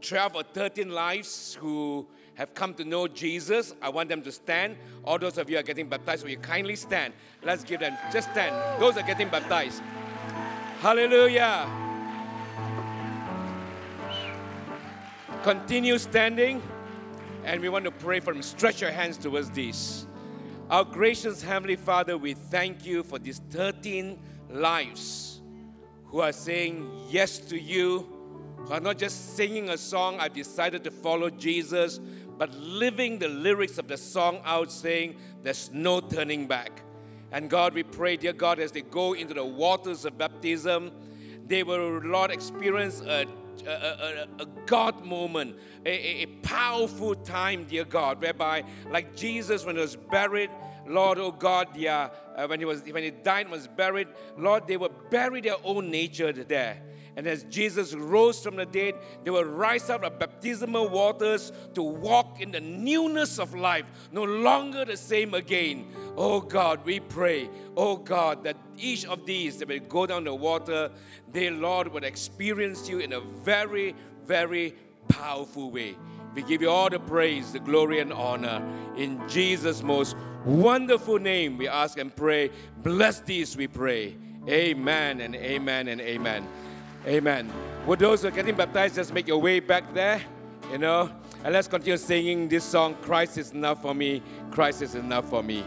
[0.01, 3.74] 12 or 13 lives who have come to know Jesus.
[3.82, 4.76] I want them to stand.
[5.05, 7.12] All those of you are getting baptized, will you kindly stand?
[7.43, 8.80] Let's give them, just stand.
[8.80, 9.82] Those are getting baptized.
[10.80, 11.68] Hallelujah.
[15.43, 16.62] Continue standing,
[17.49, 18.42] and we want to pray for them.
[18.42, 20.07] Stretch your hands towards this.
[20.68, 24.18] Our gracious Heavenly Father, we thank you for these 13
[24.51, 25.40] lives
[26.09, 28.07] who are saying yes to you,
[28.59, 31.99] who are not just singing a song, I've decided to follow Jesus,
[32.36, 36.82] but living the lyrics of the song out, saying, There's no turning back.
[37.32, 40.92] And God, we pray, dear God, as they go into the waters of baptism,
[41.46, 43.24] they will, Lord, experience a
[43.66, 49.76] a, a, a, God moment, a, a, powerful time, dear God, whereby, like Jesus, when
[49.76, 50.50] he was buried,
[50.86, 54.76] Lord, oh God, yeah, uh, when he was when he died was buried, Lord, they
[54.76, 56.82] will bury their own nature there.
[57.18, 58.94] And as Jesus rose from the dead,
[59.24, 64.22] they will rise out of baptismal waters to walk in the newness of life, no
[64.22, 65.88] longer the same again.
[66.16, 70.34] Oh God, we pray, oh God, that each of these that will go down the
[70.34, 70.92] water,
[71.32, 74.76] they, Lord, will experience you in a very, very
[75.08, 75.96] powerful way.
[76.36, 78.62] We give you all the praise, the glory, and honor.
[78.96, 80.14] In Jesus' most
[80.44, 82.52] wonderful name, we ask and pray.
[82.84, 84.16] Bless these, we pray.
[84.48, 86.46] Amen and amen and amen.
[87.09, 87.50] Amen.
[87.86, 90.20] Would those who are getting baptized just make your way back there?
[90.70, 91.11] You know?
[91.42, 94.22] And let's continue singing this song Christ is enough for me.
[94.50, 95.64] Christ is enough for me.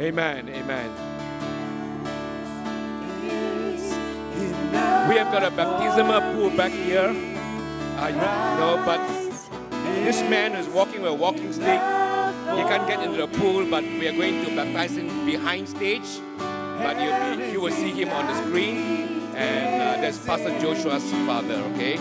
[0.00, 0.48] Amen.
[0.48, 0.90] Amen.
[5.06, 7.12] We have got a baptismal pool back here.
[7.12, 9.06] You know, but
[10.02, 13.84] this man who's walking with a walking stick, he can't get into the pool, but
[13.84, 16.08] we are going to baptize him behind stage.
[16.38, 16.98] But
[17.52, 19.05] you will see him on the screen
[19.36, 21.96] and uh, that's Pastor Joshua's father, okay?